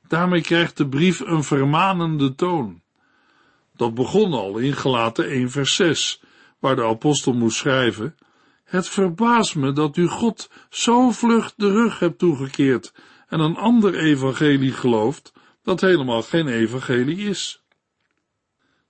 Daarmee 0.07 0.41
krijgt 0.41 0.77
de 0.77 0.87
brief 0.87 1.19
een 1.19 1.43
vermanende 1.43 2.35
toon. 2.35 2.81
Dat 3.75 3.93
begon 3.93 4.33
al 4.33 4.57
in 4.57 4.73
gelaten 4.73 5.29
1 5.29 5.51
vers 5.51 5.75
6, 5.75 6.21
waar 6.59 6.75
de 6.75 6.83
apostel 6.83 7.33
moest 7.33 7.57
schrijven, 7.57 8.15
het 8.63 8.89
verbaast 8.89 9.55
me 9.55 9.71
dat 9.71 9.97
u 9.97 10.07
God 10.07 10.49
zo 10.69 11.11
vlug 11.11 11.53
de 11.55 11.71
rug 11.71 11.99
hebt 11.99 12.19
toegekeerd 12.19 12.93
en 13.27 13.39
een 13.39 13.55
ander 13.55 13.95
evangelie 13.95 14.71
gelooft, 14.71 15.33
dat 15.63 15.81
helemaal 15.81 16.21
geen 16.21 16.47
evangelie 16.47 17.17
is. 17.17 17.63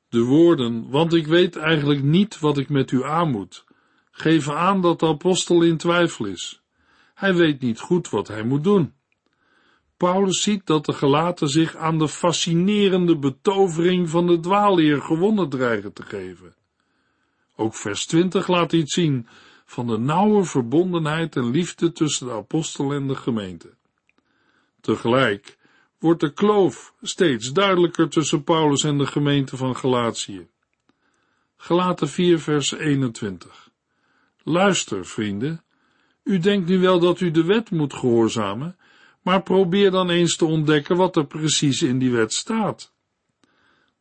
De 0.09 0.21
woorden, 0.21 0.89
want 0.89 1.13
ik 1.13 1.27
weet 1.27 1.55
eigenlijk 1.55 2.03
niet 2.03 2.39
wat 2.39 2.57
ik 2.57 2.69
met 2.69 2.91
u 2.91 3.03
aan 3.03 3.31
moet, 3.31 3.65
geven 4.15 4.57
aan 4.57 4.81
dat 4.81 4.99
de 4.99 5.07
apostel 5.07 5.61
in 5.61 5.77
twijfel 5.77 6.25
is. 6.25 6.61
Hij 7.13 7.35
weet 7.35 7.61
niet 7.61 7.79
goed 7.79 8.09
wat 8.09 8.27
hij 8.27 8.43
moet 8.43 8.63
doen. 8.63 8.93
Paulus 9.97 10.41
ziet 10.41 10.65
dat 10.65 10.85
de 10.85 10.93
gelaten 10.93 11.47
zich 11.47 11.75
aan 11.75 11.97
de 11.97 12.07
fascinerende 12.07 13.17
betovering 13.17 14.09
van 14.09 14.27
de 14.27 14.39
dwaalleer 14.39 15.01
gewonnen 15.01 15.49
dreigen 15.49 15.93
te 15.93 16.03
geven. 16.03 16.55
Ook 17.55 17.75
vers 17.75 18.05
20 18.05 18.47
laat 18.47 18.73
iets 18.73 18.93
zien 18.93 19.27
van 19.65 19.87
de 19.87 19.97
nauwe 19.97 20.43
verbondenheid 20.43 21.35
en 21.35 21.49
liefde 21.49 21.91
tussen 21.91 22.27
de 22.27 22.33
apostel 22.33 22.93
en 22.93 23.07
de 23.07 23.15
gemeente. 23.15 23.73
Tegelijk 24.81 25.57
wordt 25.99 26.21
de 26.21 26.33
kloof 26.33 26.93
steeds 27.01 27.51
duidelijker 27.51 28.09
tussen 28.09 28.43
Paulus 28.43 28.83
en 28.83 28.97
de 28.97 29.07
gemeente 29.07 29.57
van 29.57 29.75
Galatië. 29.75 30.47
Galaten 31.57 32.09
4 32.09 32.39
vers 32.39 32.71
21 32.71 33.71
Luister, 34.43 35.05
vrienden, 35.05 35.63
u 36.23 36.39
denkt 36.39 36.69
nu 36.69 36.79
wel 36.79 36.99
dat 36.99 37.19
u 37.19 37.31
de 37.31 37.43
wet 37.43 37.71
moet 37.71 37.93
gehoorzamen, 37.93 38.77
maar 39.21 39.43
probeer 39.43 39.91
dan 39.91 40.09
eens 40.09 40.35
te 40.35 40.45
ontdekken 40.45 40.95
wat 40.95 41.15
er 41.15 41.25
precies 41.25 41.81
in 41.81 41.99
die 41.99 42.11
wet 42.11 42.33
staat. 42.33 42.93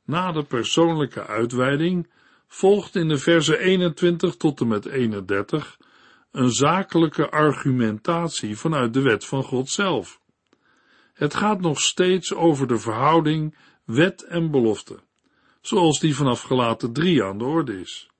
Na 0.05 0.33
de 0.33 0.43
persoonlijke 0.43 1.27
uitweiding 1.27 2.11
volgt 2.47 2.97
in 2.97 3.09
de 3.09 3.19
verse 3.19 3.59
21 3.59 4.37
tot 4.37 4.61
en 4.61 4.69
met 4.69 4.87
31 4.87 5.79
een 6.31 6.51
zakelijke 6.51 7.31
argumentatie 7.31 8.57
vanuit 8.57 8.95
de 8.95 9.01
wet 9.01 9.25
van 9.25 9.43
God 9.43 9.69
zelf. 9.69 10.21
Het 11.13 11.35
gaat 11.35 11.61
nog 11.61 11.81
steeds 11.81 12.35
over 12.35 12.67
de 12.67 12.79
verhouding 12.79 13.57
wet 13.85 14.23
en 14.23 14.51
belofte, 14.51 14.99
zoals 15.61 16.01
die 16.01 16.17
vanaf 16.17 16.41
gelaten 16.41 16.93
3 16.93 17.25
aan 17.25 17.39
de 17.39 17.45
orde 17.45 17.81
is. 17.81 18.12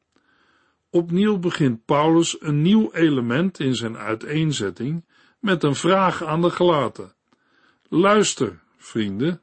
Opnieuw 0.95 1.39
begint 1.39 1.85
Paulus 1.85 2.41
een 2.41 2.63
nieuw 2.63 2.91
element 2.93 3.61
in 3.61 3.75
zijn 3.75 3.97
uiteenzetting 3.97 5.05
met 5.39 5.63
een 5.63 5.75
vraag 5.75 6.25
aan 6.25 6.41
de 6.43 6.51
gelaten. 6.51 7.15
Luister, 7.89 8.63
vrienden. 8.77 9.43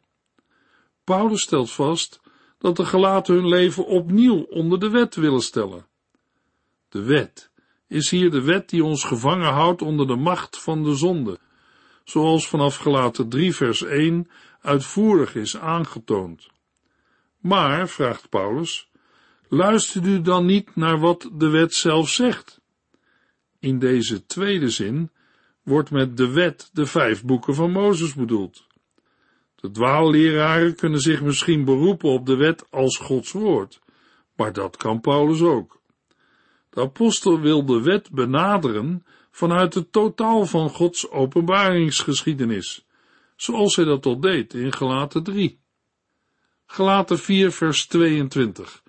Paulus 1.03 1.41
stelt 1.41 1.71
vast 1.71 2.21
dat 2.57 2.75
de 2.75 2.85
gelaten 2.85 3.35
hun 3.35 3.47
leven 3.47 3.85
opnieuw 3.85 4.41
onder 4.41 4.79
de 4.79 4.89
wet 4.89 5.15
willen 5.15 5.41
stellen. 5.41 5.85
De 6.89 7.01
wet 7.01 7.51
is 7.87 8.09
hier 8.09 8.31
de 8.31 8.41
wet 8.41 8.69
die 8.69 8.83
ons 8.83 9.03
gevangen 9.03 9.53
houdt 9.53 9.81
onder 9.81 10.07
de 10.07 10.15
macht 10.15 10.61
van 10.61 10.83
de 10.83 10.95
zonde, 10.95 11.39
zoals 12.03 12.47
vanaf 12.47 12.75
gelaten 12.75 13.29
3 13.29 13.55
vers 13.55 13.83
1 13.83 14.29
uitvoerig 14.61 15.35
is 15.35 15.57
aangetoond. 15.57 16.47
Maar, 17.39 17.87
vraagt 17.87 18.29
Paulus, 18.29 18.88
luistert 19.49 20.05
u 20.05 20.21
dan 20.21 20.45
niet 20.45 20.75
naar 20.75 20.99
wat 20.99 21.29
de 21.33 21.49
wet 21.49 21.73
zelf 21.73 22.09
zegt? 22.09 22.61
In 23.59 23.79
deze 23.79 24.25
tweede 24.25 24.69
zin 24.69 25.11
wordt 25.63 25.91
met 25.91 26.17
de 26.17 26.29
wet 26.29 26.69
de 26.73 26.85
vijf 26.85 27.23
boeken 27.23 27.55
van 27.55 27.71
Mozes 27.71 28.13
bedoeld. 28.13 28.67
De 29.55 29.71
dwaalleraren 29.71 30.75
kunnen 30.75 30.99
zich 30.99 31.21
misschien 31.21 31.65
beroepen 31.65 32.09
op 32.09 32.25
de 32.25 32.35
wet 32.35 32.71
als 32.71 32.97
Gods 32.97 33.31
woord, 33.31 33.79
maar 34.35 34.53
dat 34.53 34.77
kan 34.77 35.01
Paulus 35.01 35.41
ook. 35.41 35.79
De 36.69 36.81
apostel 36.81 37.39
wil 37.39 37.65
de 37.65 37.81
wet 37.81 38.11
benaderen 38.11 39.05
vanuit 39.31 39.73
het 39.73 39.91
totaal 39.91 40.45
van 40.45 40.69
Gods 40.69 41.09
openbaringsgeschiedenis, 41.09 42.85
zoals 43.35 43.75
hij 43.75 43.85
dat 43.85 44.05
al 44.05 44.19
deed 44.19 44.53
in 44.53 44.73
Gelaten 44.73 45.23
3. 45.23 45.59
Gelaten 46.65 47.19
4 47.19 47.51
vers 47.51 47.87
22. 47.87 48.83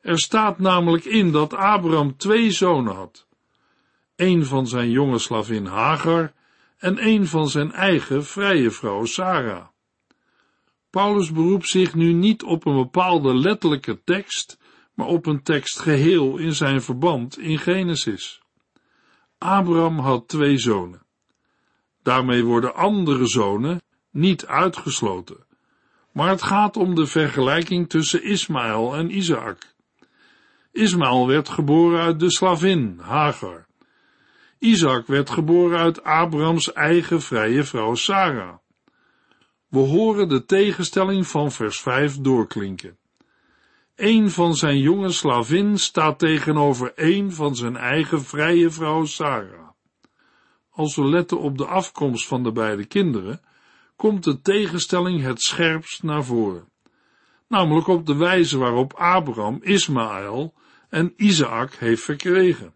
Er 0.00 0.18
staat 0.18 0.58
namelijk 0.58 1.04
in 1.04 1.32
dat 1.32 1.54
Abraham 1.54 2.16
twee 2.16 2.50
zonen 2.50 2.94
had. 2.94 3.26
Een 4.16 4.44
van 4.44 4.66
zijn 4.66 4.90
jonge 4.90 5.18
slavin 5.18 5.66
Hagar 5.66 6.32
en 6.78 7.06
een 7.06 7.26
van 7.26 7.48
zijn 7.48 7.72
eigen 7.72 8.24
vrije 8.24 8.70
vrouw 8.70 9.04
Sarah. 9.04 9.66
Paulus 10.90 11.32
beroept 11.32 11.68
zich 11.68 11.94
nu 11.94 12.12
niet 12.12 12.42
op 12.42 12.66
een 12.66 12.76
bepaalde 12.76 13.34
letterlijke 13.34 14.02
tekst, 14.04 14.58
maar 14.94 15.06
op 15.06 15.26
een 15.26 15.42
tekst 15.42 15.78
geheel 15.78 16.36
in 16.36 16.54
zijn 16.54 16.82
verband 16.82 17.38
in 17.38 17.58
Genesis. 17.58 18.42
Abraham 19.38 19.98
had 19.98 20.28
twee 20.28 20.58
zonen. 20.58 21.02
Daarmee 22.02 22.44
worden 22.44 22.74
andere 22.74 23.26
zonen 23.26 23.82
niet 24.10 24.46
uitgesloten. 24.46 25.44
Maar 26.12 26.28
het 26.28 26.42
gaat 26.42 26.76
om 26.76 26.94
de 26.94 27.06
vergelijking 27.06 27.88
tussen 27.88 28.22
Ismaël 28.22 28.94
en 28.94 29.16
Isaac. 29.16 29.74
Ismaël 30.72 31.26
werd 31.26 31.48
geboren 31.48 32.00
uit 32.00 32.20
de 32.20 32.30
slavin 32.30 32.98
Hagar. 33.02 33.66
Isaac 34.58 35.06
werd 35.06 35.30
geboren 35.30 35.78
uit 35.78 36.04
Abrahams 36.04 36.72
eigen 36.72 37.22
vrije 37.22 37.64
vrouw 37.64 37.94
Sarah. 37.94 38.56
We 39.68 39.78
horen 39.78 40.28
de 40.28 40.44
tegenstelling 40.44 41.26
van 41.26 41.52
vers 41.52 41.80
5 41.80 42.16
doorklinken. 42.20 42.98
Een 43.96 44.30
van 44.30 44.54
zijn 44.54 44.78
jonge 44.78 45.10
slavin 45.10 45.78
staat 45.78 46.18
tegenover 46.18 46.92
een 46.94 47.32
van 47.32 47.56
zijn 47.56 47.76
eigen 47.76 48.22
vrije 48.22 48.70
vrouw 48.70 49.04
Sarah. 49.04 49.68
Als 50.70 50.96
we 50.96 51.04
letten 51.04 51.38
op 51.38 51.58
de 51.58 51.66
afkomst 51.66 52.26
van 52.26 52.42
de 52.42 52.52
beide 52.52 52.84
kinderen, 52.84 53.40
komt 53.96 54.24
de 54.24 54.40
tegenstelling 54.40 55.22
het 55.22 55.42
scherpst 55.42 56.02
naar 56.02 56.24
voren. 56.24 56.68
Namelijk 57.48 57.86
op 57.86 58.06
de 58.06 58.16
wijze 58.16 58.58
waarop 58.58 58.92
Abraham 58.92 59.58
Ismaël 59.62 60.54
en 60.90 61.12
Isaac 61.16 61.74
heeft 61.74 62.02
verkregen. 62.02 62.74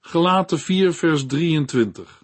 Gelaten 0.00 0.58
4 0.58 0.92
vers 0.92 1.26
23 1.26 2.20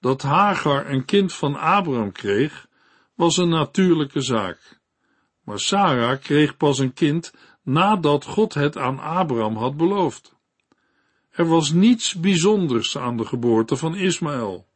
dat 0.00 0.22
Hagar 0.22 0.90
een 0.90 1.04
kind 1.04 1.34
van 1.34 1.56
Abraham 1.56 2.12
kreeg, 2.12 2.68
was 3.14 3.36
een 3.36 3.48
natuurlijke 3.48 4.20
zaak. 4.20 4.80
Maar 5.44 5.60
Sarah 5.60 6.20
kreeg 6.20 6.56
pas 6.56 6.78
een 6.78 6.92
kind 6.92 7.32
nadat 7.62 8.24
God 8.24 8.54
het 8.54 8.76
aan 8.76 8.98
Abraham 8.98 9.56
had 9.56 9.76
beloofd. 9.76 10.36
Er 11.30 11.46
was 11.46 11.72
niets 11.72 12.14
bijzonders 12.14 12.98
aan 12.98 13.16
de 13.16 13.24
geboorte 13.24 13.76
van 13.76 13.94
Ismaël. 13.94 14.66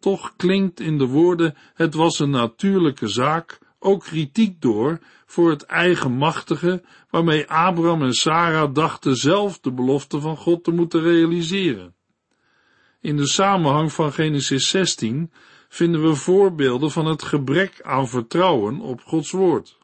Toch 0.00 0.32
klinkt 0.36 0.80
in 0.80 0.98
de 0.98 1.06
woorden 1.06 1.56
het 1.74 1.94
was 1.94 2.18
een 2.18 2.30
natuurlijke 2.30 3.08
zaak 3.08 3.58
ook 3.78 4.02
kritiek 4.02 4.60
door 4.60 4.98
voor 5.26 5.50
het 5.50 5.62
eigenmachtige 5.62 6.82
waarmee 7.10 7.50
Abraham 7.50 8.02
en 8.02 8.12
Sarah 8.12 8.74
dachten 8.74 9.16
zelf 9.16 9.60
de 9.60 9.72
belofte 9.72 10.20
van 10.20 10.36
God 10.36 10.64
te 10.64 10.70
moeten 10.70 11.00
realiseren. 11.00 11.94
In 13.00 13.16
de 13.16 13.28
samenhang 13.28 13.92
van 13.92 14.12
Genesis 14.12 14.68
16 14.68 15.32
vinden 15.68 16.02
we 16.02 16.14
voorbeelden 16.14 16.90
van 16.90 17.06
het 17.06 17.22
gebrek 17.22 17.82
aan 17.82 18.08
vertrouwen 18.08 18.80
op 18.80 19.00
Gods 19.00 19.30
woord. 19.30 19.78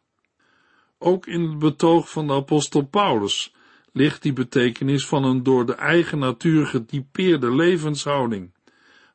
Ook 0.99 1.27
in 1.27 1.43
het 1.43 1.59
betoog 1.59 2.11
van 2.11 2.27
de 2.27 2.33
apostel 2.33 2.83
Paulus 2.83 3.55
ligt 3.93 4.23
die 4.23 4.33
betekenis 4.33 5.07
van 5.07 5.25
een 5.25 5.43
door 5.43 5.67
de 5.67 5.75
eigen 5.75 6.19
natuur 6.19 6.67
getypeerde 6.67 7.55
levenshouding, 7.55 8.55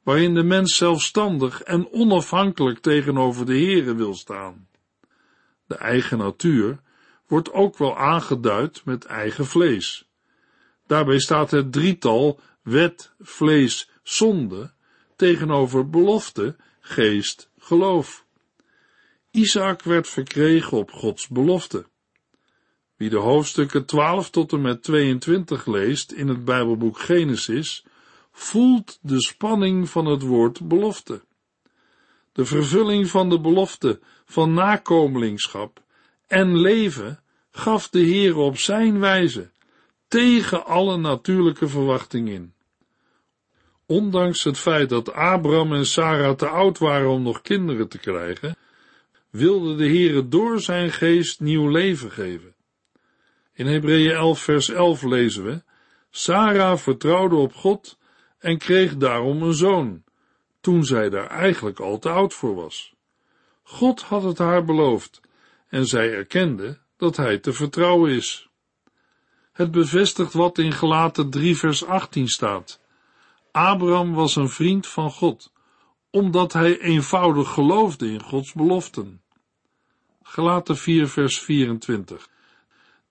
waarin 0.03 0.33
de 0.33 0.43
mens 0.43 0.75
zelfstandig 0.75 1.61
en 1.61 1.91
onafhankelijk 1.91 2.79
tegenover 2.79 3.45
de 3.45 3.59
Here 3.59 3.95
wil 3.95 4.15
staan. 4.15 4.68
De 5.69 5.75
eigen 5.75 6.17
natuur 6.17 6.79
wordt 7.27 7.51
ook 7.51 7.77
wel 7.77 7.97
aangeduid 7.97 8.85
met 8.85 9.05
eigen 9.05 9.45
vlees. 9.45 10.07
Daarbij 10.87 11.19
staat 11.19 11.51
het 11.51 11.71
drietal 11.71 12.39
wet, 12.61 13.13
vlees, 13.19 13.89
zonde 14.03 14.71
tegenover 15.15 15.89
belofte, 15.89 16.55
geest, 16.79 17.49
geloof. 17.57 18.25
Isaac 19.31 19.81
werd 19.81 20.07
verkregen 20.07 20.77
op 20.77 20.91
Gods 20.91 21.27
belofte. 21.27 21.85
Wie 22.95 23.09
de 23.09 23.17
hoofdstukken 23.17 23.85
12 23.85 24.29
tot 24.29 24.53
en 24.53 24.61
met 24.61 24.83
22 24.83 25.65
leest 25.65 26.11
in 26.11 26.27
het 26.27 26.45
Bijbelboek 26.45 26.99
Genesis, 26.99 27.85
voelt 28.31 28.99
de 29.01 29.21
spanning 29.21 29.89
van 29.89 30.05
het 30.05 30.21
woord 30.21 30.67
belofte. 30.67 31.21
De 32.31 32.45
vervulling 32.45 33.07
van 33.07 33.29
de 33.29 33.39
belofte 33.39 33.99
van 34.29 34.53
nakomelingschap 34.53 35.83
en 36.27 36.57
leven 36.57 37.19
gaf 37.51 37.89
de 37.89 37.99
Heer 37.99 38.37
op 38.37 38.57
zijn 38.57 38.99
wijze, 38.99 39.49
tegen 40.07 40.65
alle 40.65 40.97
natuurlijke 40.97 41.67
verwachting 41.67 42.29
in. 42.29 42.53
Ondanks 43.85 44.43
het 44.43 44.57
feit 44.57 44.89
dat 44.89 45.13
Abraham 45.13 45.73
en 45.73 45.85
Sarah 45.85 46.35
te 46.35 46.47
oud 46.47 46.77
waren 46.77 47.09
om 47.09 47.21
nog 47.21 47.41
kinderen 47.41 47.87
te 47.87 47.97
krijgen, 47.97 48.55
wilde 49.29 49.75
de 49.75 49.85
Heere 49.85 50.27
door 50.27 50.59
zijn 50.59 50.91
geest 50.91 51.39
nieuw 51.39 51.69
leven 51.69 52.11
geven. 52.11 52.55
In 53.53 53.67
Hebreeën 53.67 54.11
11 54.11 54.39
vers 54.39 54.69
11 54.69 55.03
lezen 55.03 55.43
we, 55.43 55.61
Sarah 56.09 56.77
vertrouwde 56.77 57.35
op 57.35 57.53
God 57.53 57.97
en 58.39 58.57
kreeg 58.57 58.97
daarom 58.97 59.43
een 59.43 59.53
zoon, 59.53 60.03
toen 60.61 60.83
zij 60.83 61.09
daar 61.09 61.27
eigenlijk 61.27 61.79
al 61.79 61.99
te 61.99 62.09
oud 62.09 62.33
voor 62.33 62.55
was. 62.55 62.97
God 63.71 64.01
had 64.01 64.23
het 64.23 64.37
haar 64.37 64.65
beloofd 64.65 65.21
en 65.67 65.85
zij 65.85 66.13
erkende 66.13 66.77
dat 66.97 67.17
hij 67.17 67.37
te 67.37 67.53
vertrouwen 67.53 68.11
is. 68.11 68.49
Het 69.51 69.71
bevestigt 69.71 70.33
wat 70.33 70.57
in 70.57 70.71
Gelaten 70.71 71.29
3 71.29 71.57
vers 71.57 71.85
18 71.85 72.27
staat. 72.27 72.79
Abraham 73.51 74.13
was 74.13 74.35
een 74.35 74.49
vriend 74.49 74.87
van 74.87 75.11
God, 75.11 75.51
omdat 76.09 76.53
hij 76.53 76.79
eenvoudig 76.79 77.49
geloofde 77.49 78.11
in 78.11 78.21
Gods 78.21 78.53
beloften. 78.53 79.21
Gelaten 80.23 80.77
4 80.77 81.07
vers 81.07 81.39
24. 81.39 82.29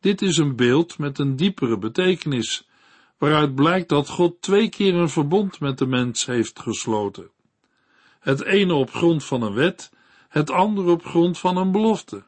Dit 0.01 0.23
is 0.23 0.37
een 0.37 0.57
beeld 0.57 0.99
met 0.99 1.19
een 1.19 1.37
diepere 1.37 1.79
betekenis, 1.79 2.69
waaruit 3.19 3.55
blijkt 3.55 3.89
dat 3.89 4.09
God 4.09 4.43
twee 4.43 4.69
keer 4.69 4.95
een 4.95 5.11
verbond 5.11 5.61
met 5.61 5.79
de 5.79 5.87
mens 5.87 6.27
heeft 6.27 6.61
gesloten. 6.61 7.31
Het 8.21 8.43
ene 8.43 8.75
op 8.75 8.91
grond 8.91 9.25
van 9.25 9.43
een 9.43 9.55
wet, 9.55 9.91
het 10.29 10.51
andere 10.51 10.91
op 10.91 11.05
grond 11.05 11.39
van 11.39 11.57
een 11.57 11.73
belofte. 11.73 12.25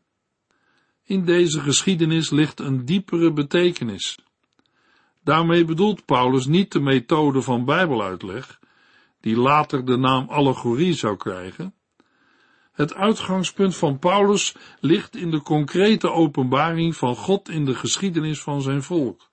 In 1.04 1.24
deze 1.24 1.60
geschiedenis 1.60 2.30
ligt 2.30 2.60
een 2.60 2.84
diepere 2.84 3.32
betekenis. 3.32 4.18
Daarmee 5.24 5.64
bedoelt 5.64 6.04
Paulus 6.04 6.46
niet 6.46 6.72
de 6.72 6.80
methode 6.80 7.42
van 7.42 7.64
Bijbeluitleg, 7.64 8.60
die 9.20 9.36
later 9.36 9.84
de 9.84 9.96
naam 9.96 10.28
allegorie 10.28 10.92
zou 10.92 11.16
krijgen. 11.16 11.74
Het 12.72 12.94
uitgangspunt 12.94 13.76
van 13.76 13.98
Paulus 13.98 14.54
ligt 14.80 15.16
in 15.16 15.30
de 15.30 15.42
concrete 15.42 16.10
openbaring 16.10 16.96
van 16.96 17.16
God 17.16 17.48
in 17.48 17.64
de 17.64 17.74
geschiedenis 17.74 18.40
van 18.40 18.62
zijn 18.62 18.82
volk. 18.82 19.30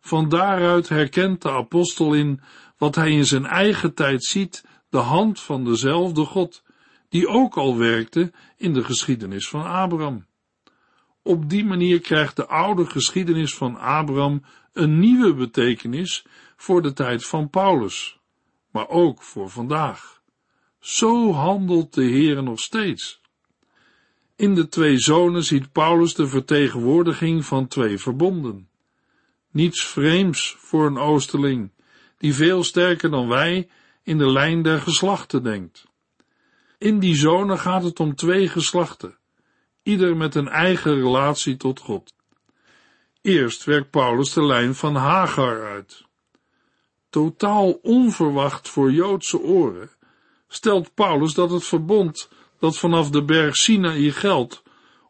Van 0.00 0.28
daaruit 0.28 0.88
herkent 0.88 1.42
de 1.42 1.50
apostel 1.50 2.14
in 2.14 2.40
wat 2.78 2.94
hij 2.94 3.10
in 3.10 3.26
zijn 3.26 3.46
eigen 3.46 3.94
tijd 3.94 4.24
ziet 4.24 4.64
de 4.88 4.98
hand 4.98 5.40
van 5.40 5.64
dezelfde 5.64 6.24
God, 6.24 6.62
die 7.10 7.28
ook 7.28 7.56
al 7.56 7.76
werkte 7.76 8.32
in 8.56 8.72
de 8.72 8.84
geschiedenis 8.84 9.48
van 9.48 9.64
Abraham. 9.64 10.26
Op 11.22 11.50
die 11.50 11.64
manier 11.64 12.00
krijgt 12.00 12.36
de 12.36 12.46
oude 12.46 12.86
geschiedenis 12.86 13.54
van 13.54 13.76
Abraham 13.76 14.44
een 14.72 14.98
nieuwe 14.98 15.34
betekenis 15.34 16.24
voor 16.56 16.82
de 16.82 16.92
tijd 16.92 17.26
van 17.26 17.50
Paulus, 17.50 18.18
maar 18.70 18.88
ook 18.88 19.22
voor 19.22 19.50
vandaag. 19.50 20.22
Zo 20.78 21.32
handelt 21.32 21.94
de 21.94 22.04
Heer 22.04 22.42
nog 22.42 22.60
steeds. 22.60 23.20
In 24.36 24.54
de 24.54 24.68
twee 24.68 24.98
zonen 24.98 25.44
ziet 25.44 25.72
Paulus 25.72 26.14
de 26.14 26.26
vertegenwoordiging 26.26 27.44
van 27.44 27.66
twee 27.66 27.98
verbonden. 27.98 28.68
Niets 29.50 29.86
vreemds 29.86 30.56
voor 30.58 30.86
een 30.86 30.98
Oosterling, 30.98 31.72
die 32.18 32.34
veel 32.34 32.64
sterker 32.64 33.10
dan 33.10 33.28
wij 33.28 33.68
in 34.02 34.18
de 34.18 34.30
lijn 34.30 34.62
der 34.62 34.80
geslachten 34.80 35.42
denkt. 35.42 35.89
In 36.80 36.98
die 36.98 37.14
zonen 37.14 37.58
gaat 37.58 37.82
het 37.82 38.00
om 38.00 38.14
twee 38.14 38.48
geslachten, 38.48 39.18
ieder 39.82 40.16
met 40.16 40.34
een 40.34 40.48
eigen 40.48 40.94
relatie 40.94 41.56
tot 41.56 41.80
God. 41.80 42.14
Eerst 43.22 43.64
werkt 43.64 43.90
Paulus 43.90 44.32
de 44.32 44.44
lijn 44.44 44.74
van 44.74 44.94
Hagar 44.94 45.66
uit. 45.66 46.04
Totaal 47.10 47.70
onverwacht 47.72 48.68
voor 48.68 48.92
Joodse 48.92 49.40
oren 49.40 49.90
stelt 50.48 50.94
Paulus 50.94 51.34
dat 51.34 51.50
het 51.50 51.64
verbond 51.64 52.30
dat 52.58 52.78
vanaf 52.78 53.10
de 53.10 53.24
berg 53.24 53.56
Sinaï 53.56 54.10
geldt, 54.10 54.62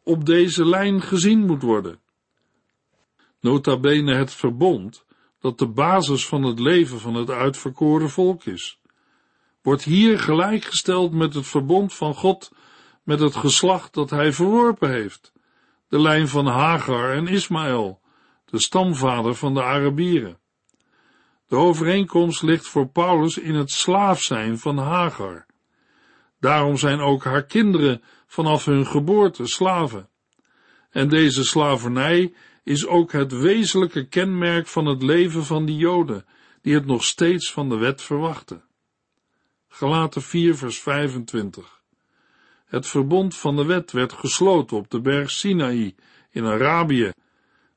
op 0.03 0.27
deze 0.27 0.67
lijn 0.67 1.03
gezien 1.03 1.47
moet 1.47 1.63
worden. 1.63 2.01
Nota 3.41 3.79
bene 3.79 4.15
het 4.15 4.35
verbond 4.35 5.05
dat 5.41 5.59
de 5.59 5.69
basis 5.69 6.27
van 6.27 6.43
het 6.43 6.59
leven 6.59 7.01
van 7.01 7.15
het 7.15 7.31
uitverkoren 7.31 8.11
volk 8.11 8.45
is, 8.45 8.80
wordt 9.63 9.85
hier 9.85 10.19
gelijkgesteld 10.19 11.13
met 11.13 11.35
het 11.35 11.47
verbond 11.47 11.95
van 11.95 12.15
God 12.15 12.53
met 13.03 13.21
het 13.21 13.37
geslacht 13.37 13.95
dat 13.95 14.11
hij 14.11 14.33
verworpen 14.33 14.91
heeft, 14.91 15.33
de 15.89 16.01
lijn 16.01 16.29
van 16.29 16.47
Hagar 16.47 17.13
en 17.13 17.27
Ismaël, 17.27 18.01
de 18.45 18.61
stamvader 18.61 19.35
van 19.35 19.55
de 19.55 19.63
Arabieren. 19.63 20.39
De 21.47 21.57
overeenkomst 21.57 22.43
ligt 22.43 22.67
voor 22.67 22.89
Paulus 22.89 23.39
in 23.39 23.55
het 23.55 23.71
slaaf 23.71 24.23
zijn 24.23 24.59
van 24.59 24.79
Hagar. 24.79 25.47
Daarom 26.41 26.77
zijn 26.77 27.01
ook 27.01 27.25
haar 27.25 27.45
kinderen 27.45 28.03
vanaf 28.27 28.65
hun 28.65 28.87
geboorte 28.87 29.47
slaven. 29.47 30.09
En 30.91 31.09
deze 31.09 31.45
slavernij 31.45 32.33
is 32.65 32.87
ook 32.87 33.13
het 33.13 33.33
wezenlijke 33.33 34.09
kenmerk 34.09 34.67
van 34.67 34.87
het 34.87 35.03
leven 35.03 35.45
van 35.45 35.65
die 35.65 35.77
Joden, 35.77 36.25
die 36.63 36.75
het 36.75 36.87
nog 36.87 37.05
steeds 37.05 37.53
van 37.53 37.69
de 37.69 37.77
wet 37.77 38.03
verwachten. 38.03 38.65
Gelaten 39.73 40.23
4 40.23 40.57
vers 40.57 40.81
25 40.81 41.81
Het 42.67 42.87
verbond 42.87 43.37
van 43.37 43.57
de 43.57 43.65
wet 43.65 43.93
werd 43.93 44.13
gesloten 44.13 44.77
op 44.77 44.91
de 44.91 45.01
berg 45.01 45.31
Sinaï 45.31 45.95
in 46.31 46.45
Arabië. 46.45 47.13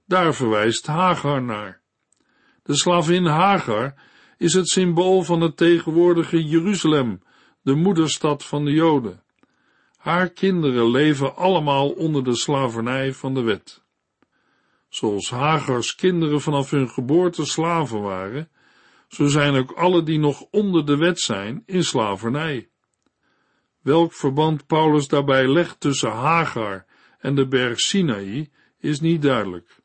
Daar 0.06 0.34
verwijst 0.34 0.88
Hagar 0.88 1.42
naar. 1.42 1.82
De 2.64 2.76
slavin 2.76 3.26
Hagar 3.26 3.94
is 4.38 4.54
het 4.54 4.70
symbool 4.70 5.24
van 5.24 5.42
het 5.42 5.58
tegenwoordige 5.58 6.44
Jeruzalem, 6.44 7.22
de 7.62 7.74
moederstad 7.74 8.46
van 8.46 8.66
de 8.66 8.72
Joden. 8.72 9.24
Haar 9.98 10.30
kinderen 10.30 10.92
leven 10.92 11.36
allemaal 11.36 11.90
onder 11.90 12.24
de 12.24 12.36
slavernij 12.36 13.14
van 13.14 13.34
de 13.34 13.42
wet. 13.42 13.84
Zoals 14.90 15.30
Hagars 15.30 15.96
kinderen 15.96 16.42
vanaf 16.42 16.70
hun 16.70 16.90
geboorte 16.90 17.46
slaven 17.46 18.02
waren, 18.02 18.50
zo 19.14 19.28
zijn 19.28 19.56
ook 19.56 19.72
alle 19.72 20.04
die 20.04 20.20
nog 20.20 20.42
onder 20.52 20.86
de 20.86 20.98
wet 20.98 21.20
zijn 21.20 21.64
in 21.66 21.84
slavernij. 21.84 22.70
Welk 23.82 24.14
verband 24.14 24.68
Paulus 24.68 25.08
daarbij 25.08 25.48
legt 25.48 25.80
tussen 25.80 26.12
Hagar 26.12 26.86
en 27.20 27.36
de 27.36 27.48
berg 27.48 27.80
Sinaï 27.80 28.50
is 28.80 29.00
niet 29.00 29.22
duidelijk. 29.22 29.82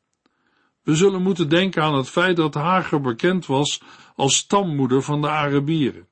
We 0.83 0.95
zullen 0.95 1.23
moeten 1.23 1.49
denken 1.49 1.83
aan 1.83 1.95
het 1.95 2.09
feit 2.09 2.37
dat 2.37 2.55
Hagar 2.55 3.01
bekend 3.01 3.47
was 3.47 3.83
als 4.17 4.37
stammoeder 4.37 5.03
van 5.03 5.21
de 5.21 5.29
Arabieren. 5.29 6.07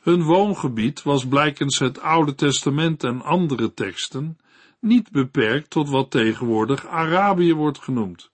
Hun 0.00 0.22
woongebied 0.22 1.02
was 1.02 1.26
blijkens 1.26 1.78
het 1.78 2.00
Oude 2.00 2.34
Testament 2.34 3.04
en 3.04 3.22
andere 3.22 3.74
teksten 3.74 4.38
niet 4.80 5.10
beperkt 5.10 5.70
tot 5.70 5.88
wat 5.88 6.10
tegenwoordig 6.10 6.86
Arabië 6.86 7.54
wordt 7.54 7.78
genoemd, 7.78 8.30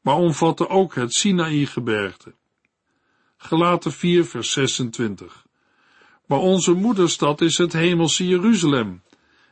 maar 0.00 0.16
omvatte 0.16 0.68
ook 0.68 0.94
het 0.94 1.14
Sinaï-gebergte. 1.14 2.34
Gelaten 3.40 3.92
4 3.92 4.24
vers 4.24 4.52
26 4.52 5.46
Maar 6.26 6.38
onze 6.38 6.72
moederstad 6.72 7.40
is 7.40 7.58
het 7.58 7.72
hemelse 7.72 8.26
Jeruzalem, 8.26 9.02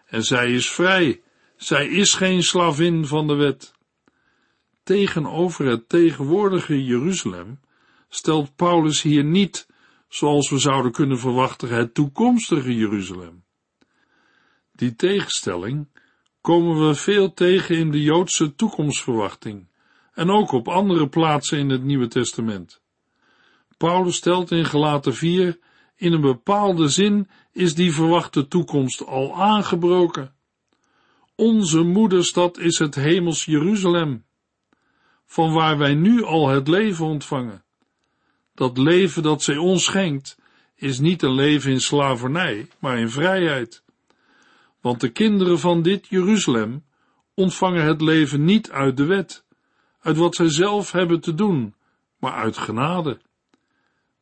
en 0.07 0.22
zij 0.22 0.53
is 0.53 0.70
vrij, 0.70 1.22
zij 1.57 1.88
is 1.88 2.14
geen 2.14 2.42
slavin 2.42 3.07
van 3.07 3.27
de 3.27 3.35
wet. 3.35 3.75
Tegenover 4.83 5.66
het 5.66 5.88
tegenwoordige 5.88 6.85
Jeruzalem 6.85 7.61
stelt 8.09 8.57
Paulus 8.57 9.03
hier 9.03 9.25
niet, 9.25 9.66
zoals 10.09 10.51
we 10.51 10.59
zouden 10.59 10.92
kunnen 10.92 11.18
verwachten, 11.18 11.68
het 11.68 11.94
toekomstige 11.94 12.75
Jeruzalem. 12.75 13.44
Die 14.72 14.94
tegenstelling 14.94 15.88
komen 16.40 16.87
we 16.87 16.94
veel 16.94 17.35
tegen 17.35 17.77
in 17.77 17.90
de 17.90 18.03
Joodse 18.03 18.55
toekomstverwachting 18.55 19.68
en 20.12 20.31
ook 20.31 20.53
op 20.53 20.68
andere 20.68 21.09
plaatsen 21.09 21.59
in 21.59 21.68
het 21.68 21.83
Nieuwe 21.83 22.09
Testament. 22.09 22.85
Paulus 23.77 24.17
stelt 24.17 24.51
in 24.51 24.65
Gelaten 24.65 25.15
4, 25.15 25.59
in 25.97 26.12
een 26.12 26.21
bepaalde 26.21 26.89
zin 26.89 27.29
is 27.53 27.75
die 27.75 27.93
verwachte 27.93 28.49
toekomst 28.49 29.07
al 29.07 29.35
aangebroken. 29.35 30.35
Onze 31.35 31.83
moederstad 31.83 32.59
is 32.59 32.79
het 32.79 32.95
hemels 32.95 33.45
Jeruzalem, 33.45 34.25
van 35.27 35.53
waar 35.53 35.79
wij 35.79 35.95
nu 35.95 36.25
al 36.25 36.49
het 36.49 36.69
leven 36.69 37.07
ontvangen. 37.07 37.65
Dat 38.55 38.79
leven 38.79 39.23
dat 39.23 39.43
zij 39.43 39.57
ons 39.57 39.85
schenkt, 39.85 40.39
is 40.75 40.99
niet 40.99 41.23
een 41.23 41.35
leven 41.35 41.71
in 41.71 41.81
slavernij, 41.81 42.69
maar 42.79 42.99
in 42.99 43.11
vrijheid. 43.11 43.83
Want 44.81 45.01
de 45.01 45.09
kinderen 45.09 45.59
van 45.59 45.83
dit 45.83 46.07
Jeruzalem 46.09 46.85
ontvangen 47.35 47.85
het 47.85 48.01
leven 48.01 48.45
niet 48.45 48.71
uit 48.71 48.97
de 48.97 49.05
wet, 49.05 49.45
uit 50.01 50.17
wat 50.17 50.35
zij 50.35 50.49
zelf 50.49 50.93
hebben 50.93 51.21
te 51.21 51.35
doen, 51.35 51.75
maar 52.19 52.33
uit 52.33 52.59
genade. 52.59 53.19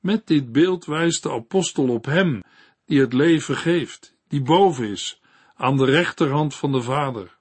Met 0.05 0.27
dit 0.27 0.53
beeld 0.53 0.85
wijst 0.85 1.23
de 1.23 1.31
apostel 1.31 1.89
op 1.89 2.05
hem, 2.05 2.43
die 2.87 3.01
het 3.01 3.13
leven 3.13 3.57
geeft, 3.57 4.17
die 4.29 4.43
boven 4.43 4.89
is, 4.89 5.21
aan 5.55 5.77
de 5.77 5.85
rechterhand 5.85 6.55
van 6.55 6.73
de 6.73 6.83
Vader. 6.83 7.37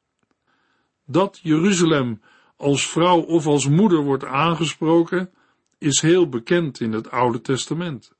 Dat 1.05 1.39
Jeruzalem 1.41 2.21
als 2.57 2.89
vrouw 2.89 3.19
of 3.19 3.45
als 3.45 3.67
moeder 3.67 4.03
wordt 4.03 4.25
aangesproken, 4.25 5.29
is 5.77 6.01
heel 6.01 6.29
bekend 6.29 6.79
in 6.79 6.91
het 6.91 7.11
Oude 7.11 7.41
Testament. 7.41 8.13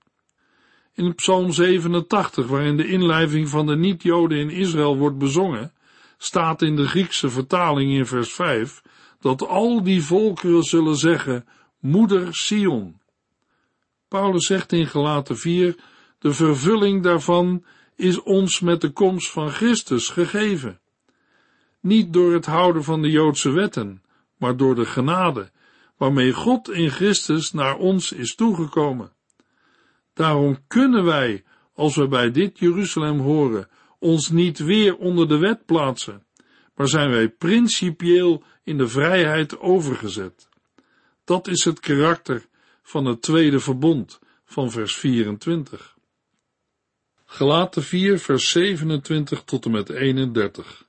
In 0.94 1.16
Psalm 1.16 1.52
87, 1.52 2.48
waarin 2.48 2.78
de 2.78 2.88
inlijving 2.88 3.50
van 3.50 3.66
de 3.66 3.76
niet-Joden 3.76 4.38
in 4.38 4.50
Israël 4.50 4.98
wordt 4.98 5.18
bezongen, 5.18 5.74
staat 6.18 6.62
in 6.62 6.76
de 6.76 6.88
Griekse 6.88 7.30
vertaling 7.30 7.92
in 7.92 8.06
vers 8.06 8.34
5 8.34 8.82
dat 9.20 9.48
al 9.48 9.84
die 9.84 10.04
volkeren 10.04 10.64
zullen 10.64 10.96
zeggen, 10.96 11.48
moeder 11.80 12.36
Sion. 12.36 13.02
Paulus 14.14 14.46
zegt 14.46 14.72
in 14.72 14.88
Gelaten 14.88 15.38
4, 15.38 15.76
de 16.20 16.34
vervulling 16.34 17.04
daarvan 17.04 17.66
is 17.96 18.22
ons 18.22 18.60
met 18.60 18.82
de 18.82 18.90
komst 18.90 19.32
van 19.32 19.50
Christus 19.50 20.10
gegeven. 20.10 20.80
Niet 21.80 22.14
door 22.14 22.34
het 22.34 22.46
houden 22.46 22.84
van 22.84 23.02
de 23.02 23.10
Joodse 23.10 23.52
wetten, 23.52 24.04
maar 24.38 24.58
door 24.58 24.76
de 24.76 24.86
genade, 24.86 25.52
waarmee 25.98 26.34
God 26.34 26.70
in 26.70 26.90
Christus 26.90 27.52
naar 27.52 27.78
ons 27.78 28.12
is 28.12 28.36
toegekomen. 28.36 29.12
Daarom 30.14 30.58
kunnen 30.68 31.04
wij, 31.04 31.44
als 31.74 31.96
we 31.96 32.08
bij 32.08 32.32
dit 32.32 32.60
Jeruzalem 32.60 33.20
horen, 33.20 33.70
ons 34.00 34.30
niet 34.30 34.60
weer 34.60 34.96
onder 34.96 35.28
de 35.28 35.38
wet 35.38 35.66
plaatsen, 35.66 36.26
maar 36.76 36.88
zijn 36.88 37.10
wij 37.10 37.30
principieel 37.30 38.44
in 38.64 38.78
de 38.78 38.88
vrijheid 38.88 39.60
overgezet. 39.60 40.50
Dat 41.24 41.48
is 41.48 41.64
het 41.64 41.80
karakter 41.80 42.52
van 42.84 43.06
het 43.06 43.22
tweede 43.22 43.60
verbond 43.60 44.20
van 44.46 44.72
vers 44.72 44.96
24. 44.96 45.98
Gelaten 47.26 47.84
4 47.84 48.20
vers 48.20 48.50
27 48.50 49.44
tot 49.44 49.66
en 49.66 49.72
met 49.72 49.90
31. 49.90 50.88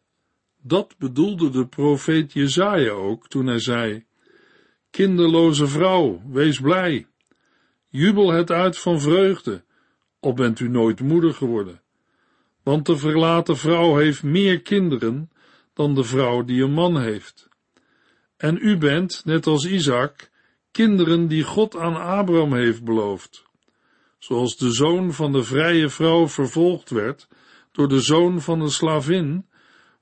Dat 0.57 0.94
bedoelde 0.98 1.50
de 1.50 1.66
profeet 1.66 2.33
Jezaja 2.33 2.90
ook 2.90 3.28
toen 3.28 3.46
hij 3.46 3.59
zei, 3.59 4.04
Kinderloze 4.90 5.66
vrouw, 5.66 6.22
wees 6.30 6.61
blij, 6.61 7.07
jubel 7.88 8.33
het 8.33 8.50
uit 8.50 8.78
van 8.78 9.00
vreugde, 9.00 9.64
al 10.20 10.33
bent 10.33 10.61
u 10.61 10.68
nooit 10.68 11.00
moeder 11.00 11.35
geworden. 11.35 11.83
Want 12.62 12.87
de 12.87 12.96
verlaten 12.96 13.57
vrouw 13.57 13.96
heeft 13.96 14.22
meer 14.22 14.62
kinderen 14.62 15.30
dan 15.72 15.94
de 15.94 16.04
vrouw 16.04 16.44
die 16.44 16.62
een 16.62 16.72
man 16.72 17.00
heeft. 17.00 17.48
En 18.37 18.59
u 18.61 18.76
bent, 18.76 19.24
net 19.24 19.46
als 19.46 19.64
Isaac, 19.64 20.30
kinderen 20.75 21.29
die 21.29 21.43
God 21.43 21.77
aan 21.77 21.97
Abraham 21.97 22.55
heeft 22.55 22.85
beloofd. 22.85 23.45
Zoals 24.19 24.57
de 24.57 24.73
zoon 24.73 25.13
van 25.13 25.33
de 25.33 25.43
vrije 25.43 25.89
vrouw 25.89 26.29
vervolgd 26.29 26.91
werd 26.91 27.29
door 27.73 27.89
de 27.89 28.01
zoon 28.01 28.41
van 28.41 28.59
de 28.59 28.71
slavin, 28.71 29.47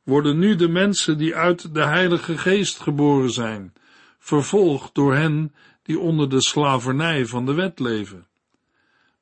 worden 0.02 0.38
nu 0.38 0.56
de 0.56 0.68
mensen 0.68 1.18
die 1.18 1.36
uit 1.36 1.74
de 1.74 1.84
Heilige 1.84 2.38
Geest 2.38 2.80
geboren 2.80 3.30
zijn, 3.30 3.72
vervolgd 4.18 4.94
door 4.94 5.14
hen 5.14 5.54
die 5.82 5.98
onder 5.98 6.28
de 6.28 6.42
slavernij 6.42 7.26
van 7.26 7.46
de 7.46 7.54
wet 7.54 7.78
leven. 7.78 8.26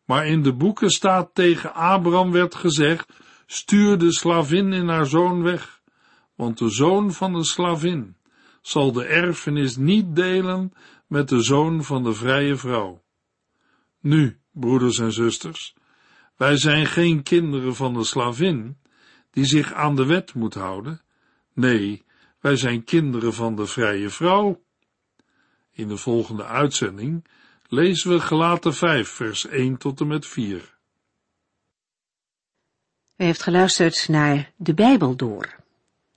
Maar 0.05 0.27
in 0.27 0.43
de 0.43 0.53
boeken 0.53 0.91
staat 0.91 1.31
tegen 1.35 1.75
Abraham 1.75 2.33
werd 2.33 2.55
gezegd, 2.55 3.13
stuur 3.47 3.99
de 3.99 4.13
slavin 4.13 4.73
in 4.73 4.89
haar 4.89 5.07
zoon 5.07 5.43
weg, 5.43 5.81
want 6.35 6.59
de 6.59 6.69
zoon 6.69 7.13
van 7.13 7.33
de 7.33 7.45
slavin 7.45 8.17
zal 8.63 8.93
de 8.93 9.05
erfenis 9.05 9.77
niet 9.77 10.17
delen 10.17 10.73
met 11.11 11.29
de 11.29 11.42
zoon 11.42 11.85
van 11.85 12.03
de 12.03 12.14
vrije 12.14 12.57
vrouw. 12.57 13.03
Nu, 14.01 14.40
broeders 14.53 14.99
en 14.99 15.12
zusters, 15.12 15.75
wij 16.37 16.57
zijn 16.57 16.87
geen 16.87 17.23
kinderen 17.23 17.75
van 17.75 17.94
de 17.94 18.05
slavin, 18.05 18.79
die 19.31 19.44
zich 19.44 19.73
aan 19.73 19.96
de 19.96 20.07
wet 20.07 20.35
moet 20.35 20.55
houden. 20.55 21.03
Nee, 21.53 22.05
wij 22.40 22.57
zijn 22.57 22.85
kinderen 22.85 23.35
van 23.35 23.57
de 23.57 23.66
vrije 23.66 24.11
vrouw. 24.11 24.62
In 25.70 25.88
de 25.88 25.96
volgende 25.96 26.44
uitzending 26.44 27.27
lezen 27.68 28.11
we 28.11 28.20
Gelaten 28.20 28.75
5, 28.75 29.09
vers 29.09 29.46
1 29.46 29.77
tot 29.77 30.01
en 30.01 30.07
met 30.07 30.27
4. 30.27 30.79
U 33.16 33.25
heeft 33.25 33.42
geluisterd 33.42 34.09
naar 34.09 34.53
De 34.57 34.75
Bijbel 34.75 35.16
Door, 35.16 35.57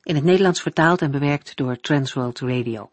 in 0.03 0.15
het 0.15 0.23
Nederlands 0.23 0.61
vertaald 0.61 1.01
en 1.01 1.11
bewerkt 1.11 1.55
door 1.55 1.77
Transworld 1.79 2.39
Radio. 2.39 2.92